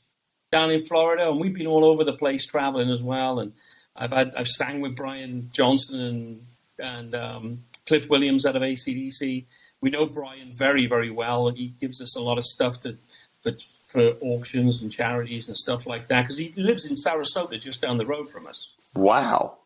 down 0.52 0.72
in 0.72 0.86
Florida, 0.86 1.30
and 1.30 1.40
we've 1.40 1.54
been 1.54 1.68
all 1.68 1.86
over 1.86 2.04
the 2.04 2.14
place 2.14 2.46
traveling 2.46 2.90
as 2.90 3.02
well. 3.02 3.40
And 3.40 3.54
I've 3.96 4.12
had 4.12 4.34
I've 4.36 4.48
sang 4.48 4.82
with 4.82 4.96
Brian 4.96 5.50
Johnson 5.54 6.00
and 6.00 6.46
and 6.78 7.16
um, 7.16 7.64
Cliff 7.88 8.10
Williams 8.10 8.46
out 8.46 8.56
of 8.56 8.64
AC/DC. 8.64 9.46
We 9.82 9.90
know 9.90 10.06
Brian 10.06 10.54
very 10.56 10.88
very 10.88 11.12
well. 11.12 11.50
He 11.50 11.74
gives 11.80 12.02
us 12.02 12.16
a 12.16 12.22
lot 12.22 12.38
of 12.38 12.46
stuff 12.46 12.82
to 12.82 12.98
for 13.44 13.52
for 13.88 14.12
auctions 14.22 14.82
and 14.82 14.92
charities 14.92 15.48
and 15.48 15.56
stuff 15.56 15.86
like 15.88 16.08
that 16.10 16.24
because 16.24 16.38
he 16.38 16.54
lives 16.58 16.86
in 16.86 16.96
Sarasota, 16.96 17.60
just 17.60 17.82
down 17.82 17.98
the 17.98 18.06
road 18.06 18.30
from 18.30 18.46
us. 18.48 18.74
Wow. 18.94 19.58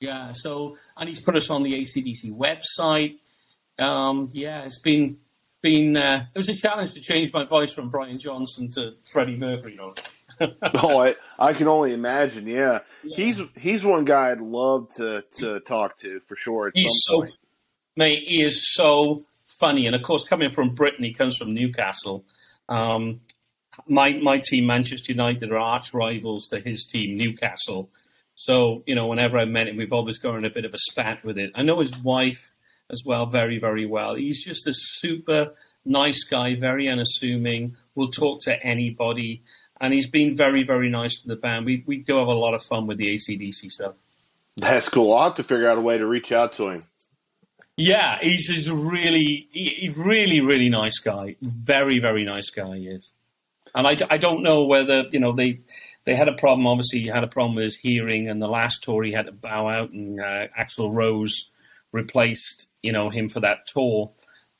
Yeah. 0.00 0.32
So 0.32 0.76
and 0.96 1.08
he's 1.08 1.20
put 1.20 1.36
us 1.36 1.50
on 1.50 1.62
the 1.62 1.74
AC/DC 1.74 2.36
website 2.36 3.18
um, 3.78 4.30
yeah, 4.32 4.62
it's 4.62 4.80
been 4.80 5.18
been 5.62 5.96
uh, 5.96 6.26
it 6.34 6.38
was 6.38 6.48
a 6.48 6.56
challenge 6.56 6.92
to 6.94 7.00
change 7.00 7.32
my 7.32 7.44
voice 7.44 7.72
from 7.72 7.88
Brian 7.88 8.18
Johnson 8.18 8.68
to 8.74 8.94
Freddie 9.12 9.36
Mercury. 9.36 9.78
oh, 10.40 10.98
I, 10.98 11.14
I 11.38 11.52
can 11.52 11.68
only 11.68 11.94
imagine. 11.94 12.46
Yeah. 12.46 12.80
yeah. 13.02 13.16
he's 13.16 13.40
he's 13.56 13.84
one 13.84 14.04
guy 14.04 14.30
I'd 14.30 14.40
love 14.40 14.88
to 14.96 15.24
to 15.38 15.60
talk 15.60 15.96
to 15.98 16.20
for 16.20 16.36
sure. 16.36 16.70
he's 16.74 16.90
so, 17.06 17.20
point. 17.20 17.32
mate. 17.96 18.24
He 18.26 18.44
is 18.44 18.74
so 18.74 19.24
funny, 19.60 19.86
and 19.86 19.94
of 19.94 20.02
course, 20.02 20.24
coming 20.24 20.50
from 20.52 20.74
Britain, 20.74 21.04
he 21.04 21.14
comes 21.14 21.36
from 21.36 21.54
Newcastle. 21.54 22.24
Um, 22.68 23.20
my 23.86 24.12
my 24.14 24.38
team, 24.38 24.66
Manchester 24.66 25.12
United, 25.12 25.50
are 25.50 25.58
arch 25.58 25.94
rivals 25.94 26.48
to 26.48 26.60
his 26.60 26.84
team, 26.84 27.16
Newcastle. 27.16 27.90
So 28.34 28.82
you 28.86 28.94
know, 28.94 29.06
whenever 29.06 29.38
I 29.38 29.44
met 29.44 29.68
him, 29.68 29.76
we've 29.76 29.92
always 29.92 30.18
gone 30.18 30.36
in 30.36 30.44
a 30.44 30.50
bit 30.50 30.64
of 30.64 30.74
a 30.74 30.78
spat 30.78 31.24
with 31.24 31.38
it. 31.38 31.52
I 31.54 31.62
know 31.62 31.80
his 31.80 31.96
wife 31.98 32.51
as 32.92 33.02
well 33.04 33.26
very, 33.26 33.58
very 33.58 33.86
well. 33.86 34.14
He's 34.14 34.44
just 34.44 34.68
a 34.68 34.74
super 34.74 35.54
nice 35.84 36.24
guy, 36.24 36.54
very 36.54 36.88
unassuming, 36.88 37.76
will 37.94 38.10
talk 38.10 38.42
to 38.42 38.62
anybody. 38.64 39.42
And 39.80 39.92
he's 39.92 40.08
been 40.08 40.36
very, 40.36 40.62
very 40.62 40.88
nice 40.88 41.22
to 41.22 41.28
the 41.28 41.36
band. 41.36 41.66
We, 41.66 41.82
we 41.86 41.98
do 41.98 42.18
have 42.18 42.28
a 42.28 42.32
lot 42.32 42.54
of 42.54 42.64
fun 42.64 42.86
with 42.86 42.98
the 42.98 43.10
AC/DC 43.10 43.70
stuff. 43.70 43.94
That's 44.56 44.88
cool. 44.88 45.12
I'll 45.14 45.24
have 45.24 45.34
to 45.36 45.42
figure 45.42 45.68
out 45.68 45.78
a 45.78 45.80
way 45.80 45.98
to 45.98 46.06
reach 46.06 46.30
out 46.30 46.52
to 46.54 46.68
him. 46.68 46.84
Yeah, 47.76 48.18
he's, 48.20 48.48
he's 48.48 48.70
really, 48.70 49.48
he's 49.50 49.96
really, 49.96 50.40
really 50.40 50.68
nice 50.68 50.98
guy. 50.98 51.36
Very, 51.40 51.98
very 51.98 52.24
nice 52.24 52.50
guy, 52.50 52.76
he 52.76 52.86
is. 52.86 53.12
And 53.74 53.86
I, 53.86 53.96
I 54.10 54.18
don't 54.18 54.42
know 54.42 54.64
whether, 54.64 55.04
you 55.10 55.18
know, 55.18 55.34
they, 55.34 55.60
they 56.04 56.14
had 56.14 56.28
a 56.28 56.34
problem. 56.34 56.66
Obviously, 56.66 57.00
he 57.00 57.06
had 57.06 57.24
a 57.24 57.28
problem 57.28 57.54
with 57.54 57.64
his 57.64 57.76
hearing, 57.76 58.28
and 58.28 58.42
the 58.42 58.46
last 58.46 58.82
tour 58.82 59.02
he 59.02 59.12
had 59.12 59.26
to 59.26 59.32
bow 59.32 59.68
out, 59.68 59.90
and 59.90 60.20
uh, 60.20 60.48
Axl 60.58 60.92
Rose 60.92 61.48
replaced 61.92 62.66
you 62.82 62.92
know 62.92 63.10
him 63.10 63.28
for 63.28 63.40
that 63.40 63.66
tour. 63.66 64.10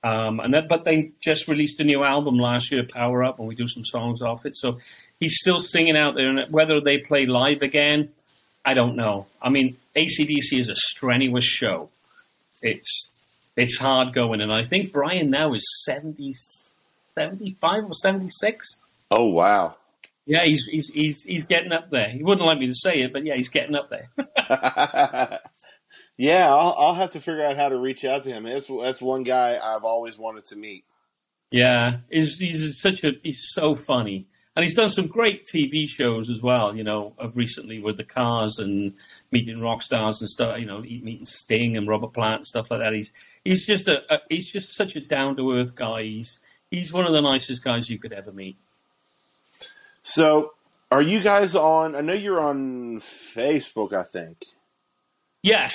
Um, 0.05 0.41
and 0.41 0.55
that, 0.55 0.69
but 0.69 0.85
they 0.85 1.13
just 1.21 1.47
released 1.47 1.79
a 1.81 1.85
new 1.85 2.03
album 2.03 2.37
last 2.39 2.73
year, 2.73 2.85
Power 2.85 3.23
Up, 3.23 3.39
and 3.39 3.47
we 3.47 3.55
do 3.55 3.69
some 3.69 3.85
songs 3.85 4.21
off 4.21 4.45
it. 4.45 4.57
So 4.57 4.79
he's 5.21 5.37
still 5.39 5.61
singing 5.61 5.97
out 5.97 6.15
there. 6.15 6.29
And 6.29 6.41
whether 6.51 6.81
they 6.81 6.99
play 6.99 7.27
live 7.27 7.63
again, 7.63 8.11
I 8.65 8.75
don't 8.75 8.97
know. 8.97 9.27
I 9.41 9.49
mean, 9.51 9.77
AC/DC 9.95 10.59
is 10.59 10.69
a 10.69 10.75
strenuous 10.75 11.45
show. 11.45 11.91
It's 12.63 13.11
it's 13.57 13.79
hard 13.79 14.13
going, 14.13 14.41
and 14.41 14.53
I 14.53 14.65
think 14.65 14.93
Brian 14.93 15.31
now 15.31 15.53
is 15.53 15.65
70, 15.85 16.33
75 17.15 17.85
or 17.85 17.95
seventy 17.95 18.29
six. 18.31 18.81
Oh 19.11 19.27
wow! 19.27 19.77
Yeah, 20.27 20.45
he's 20.45 20.65
he's 20.65 20.87
he's 20.89 21.23
he's 21.23 21.45
getting 21.45 21.73
up 21.73 21.91
there. 21.91 22.09
He 22.11 22.23
wouldn't 22.23 22.47
like 22.47 22.59
me 22.59 22.69
to 22.69 22.75
say 22.75 23.01
it, 23.01 23.13
but 23.13 23.25
yeah, 23.25 23.35
he's 23.37 23.49
getting 23.49 23.77
up 23.77 23.91
there. 23.91 24.09
Yeah, 26.23 26.55
I'll, 26.55 26.77
I'll 26.79 26.95
have 26.95 27.11
to 27.11 27.21
figure 27.21 27.45
out 27.45 27.57
how 27.57 27.69
to 27.69 27.77
reach 27.77 28.05
out 28.05 28.23
to 28.23 28.31
him. 28.31 28.45
That's 28.45 28.69
that's 28.69 29.03
one 29.03 29.25
guy 29.25 29.59
I've 29.61 29.83
always 29.83 30.21
wanted 30.21 30.45
to 30.45 30.57
meet. 30.57 30.85
Yeah, 31.51 31.97
he's 32.11 32.39
he's 32.39 32.81
such 32.81 33.03
a 33.03 33.15
he's 33.25 33.49
so 33.49 33.75
funny, 33.75 34.29
and 34.55 34.65
he's 34.65 34.77
done 34.77 34.89
some 34.89 35.09
great 35.09 35.49
TV 35.53 35.89
shows 35.89 36.31
as 36.31 36.41
well. 36.41 36.77
You 36.77 36.85
know, 36.85 37.13
of 37.19 37.37
recently 37.37 37.81
with 37.81 37.97
the 37.97 38.05
Cars 38.05 38.59
and 38.59 38.95
meeting 39.33 39.61
rock 39.61 39.83
stars 39.83 40.21
and 40.21 40.31
stuff. 40.31 40.61
You 40.61 40.67
know, 40.67 40.79
meeting 40.83 41.27
Sting 41.27 41.77
and 41.77 41.89
Robert 41.89 42.13
Plant 42.13 42.37
and 42.37 42.47
stuff 42.47 42.71
like 42.71 42.79
that. 42.79 42.93
He's 42.93 43.11
he's 43.45 43.67
just 43.67 43.89
a, 43.89 44.15
a 44.15 44.21
he's 44.31 44.47
just 44.47 44.77
such 44.77 44.95
a 44.95 45.01
down 45.01 45.35
to 45.39 45.59
earth 45.59 45.75
guy. 45.75 46.05
He's 46.05 46.39
he's 46.71 46.93
one 46.93 47.05
of 47.05 47.15
the 47.15 47.21
nicest 47.21 47.65
guys 47.65 47.91
you 47.91 47.99
could 47.99 48.13
ever 48.13 48.31
meet. 48.31 48.59
So, 50.05 50.53
are 50.89 51.03
you 51.03 51.21
guys 51.21 51.57
on? 51.57 51.97
I 51.97 52.01
know 52.01 52.13
you're 52.13 52.41
on 52.41 53.01
Facebook. 53.01 53.93
I 53.93 54.05
think. 54.05 54.45
Yes, 55.43 55.75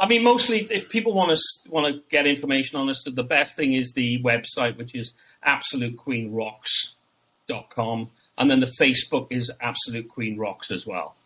I 0.00 0.08
mean, 0.08 0.24
mostly 0.24 0.66
if 0.70 0.88
people 0.88 1.12
want 1.12 1.36
to 1.36 1.42
want 1.68 1.86
to 1.86 2.00
get 2.10 2.26
information 2.26 2.78
on 2.78 2.88
us, 2.88 3.04
the 3.04 3.22
best 3.22 3.54
thing 3.54 3.74
is 3.74 3.92
the 3.92 4.18
website, 4.22 4.78
which 4.78 4.94
is 4.94 5.12
absolutequeenrocks.com, 5.46 8.10
and 8.38 8.50
then 8.50 8.60
the 8.60 8.72
Facebook 8.80 9.26
is 9.28 9.50
Absolute 9.60 10.08
Queen 10.08 10.38
Rocks 10.38 10.70
as 10.70 10.86
well. 10.86 11.16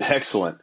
Excellent. 0.00 0.58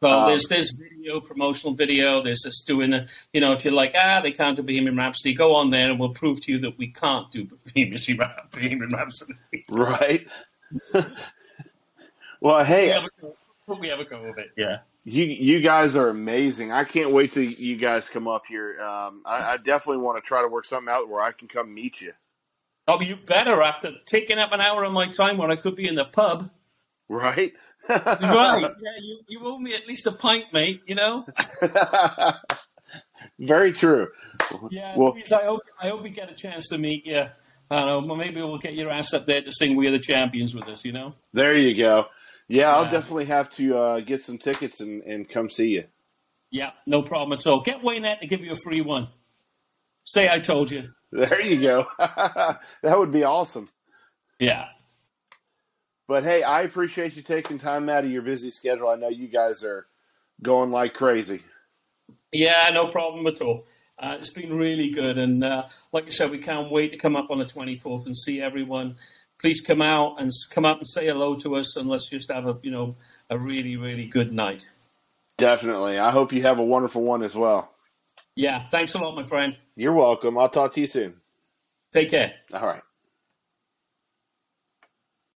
So 0.00 0.08
um, 0.08 0.28
there's 0.28 0.46
there's 0.46 0.70
video, 0.70 1.20
promotional 1.20 1.74
video. 1.74 2.22
There's 2.22 2.46
us 2.46 2.62
doing 2.64 2.94
a, 2.94 3.08
you 3.32 3.40
know, 3.40 3.54
if 3.54 3.64
you're 3.64 3.74
like, 3.74 3.96
ah, 3.98 4.20
they 4.20 4.30
can't 4.30 4.54
do 4.54 4.62
Bohemian 4.62 4.96
Rhapsody, 4.96 5.34
go 5.34 5.56
on 5.56 5.70
there 5.70 5.90
and 5.90 5.98
we'll 5.98 6.14
prove 6.14 6.40
to 6.42 6.52
you 6.52 6.60
that 6.60 6.78
we 6.78 6.92
can't 6.92 7.28
do 7.32 7.46
Bohemian 7.74 8.90
Rhapsody. 8.92 9.34
Right. 9.68 10.28
well, 12.40 12.64
hey, 12.64 12.86
we 12.86 12.92
have, 12.92 13.04
a, 13.04 13.10
we 13.74 13.88
have 13.88 13.98
a 13.98 14.04
go 14.04 14.24
of 14.26 14.38
it, 14.38 14.52
yeah 14.56 14.78
you 15.08 15.24
you 15.24 15.60
guys 15.60 15.96
are 15.96 16.08
amazing. 16.08 16.72
I 16.72 16.84
can't 16.84 17.10
wait 17.10 17.32
till 17.32 17.42
you 17.42 17.76
guys 17.76 18.08
come 18.08 18.28
up 18.28 18.44
here. 18.46 18.78
Um, 18.80 19.22
I, 19.24 19.52
I, 19.52 19.56
definitely 19.56 20.02
want 20.02 20.22
to 20.22 20.26
try 20.26 20.42
to 20.42 20.48
work 20.48 20.64
something 20.64 20.92
out 20.92 21.08
where 21.08 21.20
I 21.20 21.32
can 21.32 21.48
come 21.48 21.72
meet 21.72 22.00
you. 22.00 22.12
Oh, 22.86 23.00
you 23.00 23.16
better 23.16 23.62
after 23.62 23.92
taking 24.06 24.38
up 24.38 24.52
an 24.52 24.60
hour 24.60 24.84
of 24.84 24.92
my 24.92 25.08
time 25.08 25.38
when 25.38 25.50
I 25.50 25.56
could 25.56 25.76
be 25.76 25.88
in 25.88 25.94
the 25.94 26.04
pub. 26.04 26.50
Right. 27.08 27.54
right. 27.88 28.70
Yeah, 28.80 28.90
you, 29.00 29.20
you 29.28 29.40
owe 29.44 29.58
me 29.58 29.74
at 29.74 29.86
least 29.86 30.06
a 30.06 30.12
pint, 30.12 30.46
mate. 30.52 30.82
You 30.86 30.94
know. 30.94 31.26
Very 33.38 33.72
true. 33.72 34.08
Yeah, 34.70 34.96
well, 34.96 35.12
Louise, 35.12 35.32
I 35.32 35.44
hope 35.44 35.62
I 35.80 35.88
hope 35.88 36.02
we 36.02 36.10
get 36.10 36.30
a 36.30 36.34
chance 36.34 36.68
to 36.68 36.78
meet 36.78 37.06
you. 37.06 37.26
I 37.70 37.84
don't 37.84 38.06
know. 38.06 38.16
Maybe 38.16 38.40
we'll 38.40 38.58
get 38.58 38.74
your 38.74 38.90
ass 38.90 39.12
up 39.12 39.26
there 39.26 39.42
to 39.42 39.52
sing 39.52 39.76
"We 39.76 39.86
Are 39.86 39.90
the 39.90 39.98
Champions" 39.98 40.54
with 40.54 40.64
us. 40.64 40.84
You 40.84 40.92
know. 40.92 41.14
There 41.32 41.54
you 41.54 41.74
go. 41.74 42.06
Yeah, 42.48 42.70
I'll 42.70 42.88
definitely 42.88 43.26
have 43.26 43.50
to 43.50 43.76
uh, 43.76 44.00
get 44.00 44.22
some 44.22 44.38
tickets 44.38 44.80
and, 44.80 45.02
and 45.02 45.28
come 45.28 45.50
see 45.50 45.68
you. 45.68 45.84
Yeah, 46.50 46.70
no 46.86 47.02
problem 47.02 47.38
at 47.38 47.46
all. 47.46 47.60
Get 47.60 47.82
Waynet 47.82 48.20
to 48.20 48.26
give 48.26 48.40
you 48.40 48.52
a 48.52 48.56
free 48.56 48.80
one. 48.80 49.08
Say 50.04 50.28
I 50.28 50.38
told 50.38 50.70
you. 50.70 50.90
There 51.10 51.40
you 51.40 51.62
go. 51.62 51.86
that 51.98 52.58
would 52.98 53.10
be 53.10 53.24
awesome. 53.24 53.70
Yeah. 54.38 54.66
But 56.06 56.22
hey, 56.22 56.42
I 56.42 56.62
appreciate 56.62 57.16
you 57.16 57.22
taking 57.22 57.58
time 57.58 57.88
out 57.88 58.04
of 58.04 58.10
your 58.10 58.20
busy 58.20 58.50
schedule. 58.50 58.90
I 58.90 58.96
know 58.96 59.08
you 59.08 59.26
guys 59.26 59.64
are 59.64 59.86
going 60.42 60.70
like 60.70 60.92
crazy. 60.92 61.42
Yeah, 62.30 62.68
no 62.74 62.88
problem 62.88 63.26
at 63.26 63.40
all. 63.40 63.64
Uh, 63.98 64.16
it's 64.18 64.30
been 64.30 64.52
really 64.52 64.90
good, 64.90 65.16
and 65.16 65.42
uh, 65.42 65.66
like 65.92 66.04
I 66.06 66.10
said, 66.10 66.30
we 66.30 66.38
can't 66.38 66.70
wait 66.70 66.92
to 66.92 66.98
come 66.98 67.16
up 67.16 67.30
on 67.30 67.38
the 67.38 67.46
24th 67.46 68.04
and 68.04 68.14
see 68.14 68.42
everyone 68.42 68.96
please 69.40 69.60
come 69.60 69.82
out 69.82 70.20
and 70.20 70.30
come 70.50 70.64
up 70.64 70.78
and 70.78 70.88
say 70.88 71.06
hello 71.06 71.36
to 71.36 71.56
us, 71.56 71.76
and 71.76 71.88
let's 71.88 72.06
just 72.06 72.30
have 72.30 72.46
a 72.46 72.58
you 72.62 72.70
know 72.70 72.96
a 73.30 73.38
really 73.38 73.76
really 73.76 74.06
good 74.06 74.32
night. 74.32 74.68
Definitely. 75.36 75.98
I 75.98 76.10
hope 76.10 76.32
you 76.32 76.42
have 76.42 76.58
a 76.58 76.64
wonderful 76.64 77.02
one 77.02 77.22
as 77.22 77.36
well. 77.36 77.72
Yeah. 78.34 78.68
Thanks 78.70 78.94
a 78.94 78.98
lot, 78.98 79.14
my 79.14 79.24
friend. 79.24 79.56
You're 79.76 79.94
welcome. 79.94 80.36
I'll 80.36 80.48
talk 80.48 80.72
to 80.72 80.80
you 80.80 80.86
soon. 80.86 81.20
Take 81.92 82.10
care. 82.10 82.34
All 82.52 82.66
right. 82.66 82.82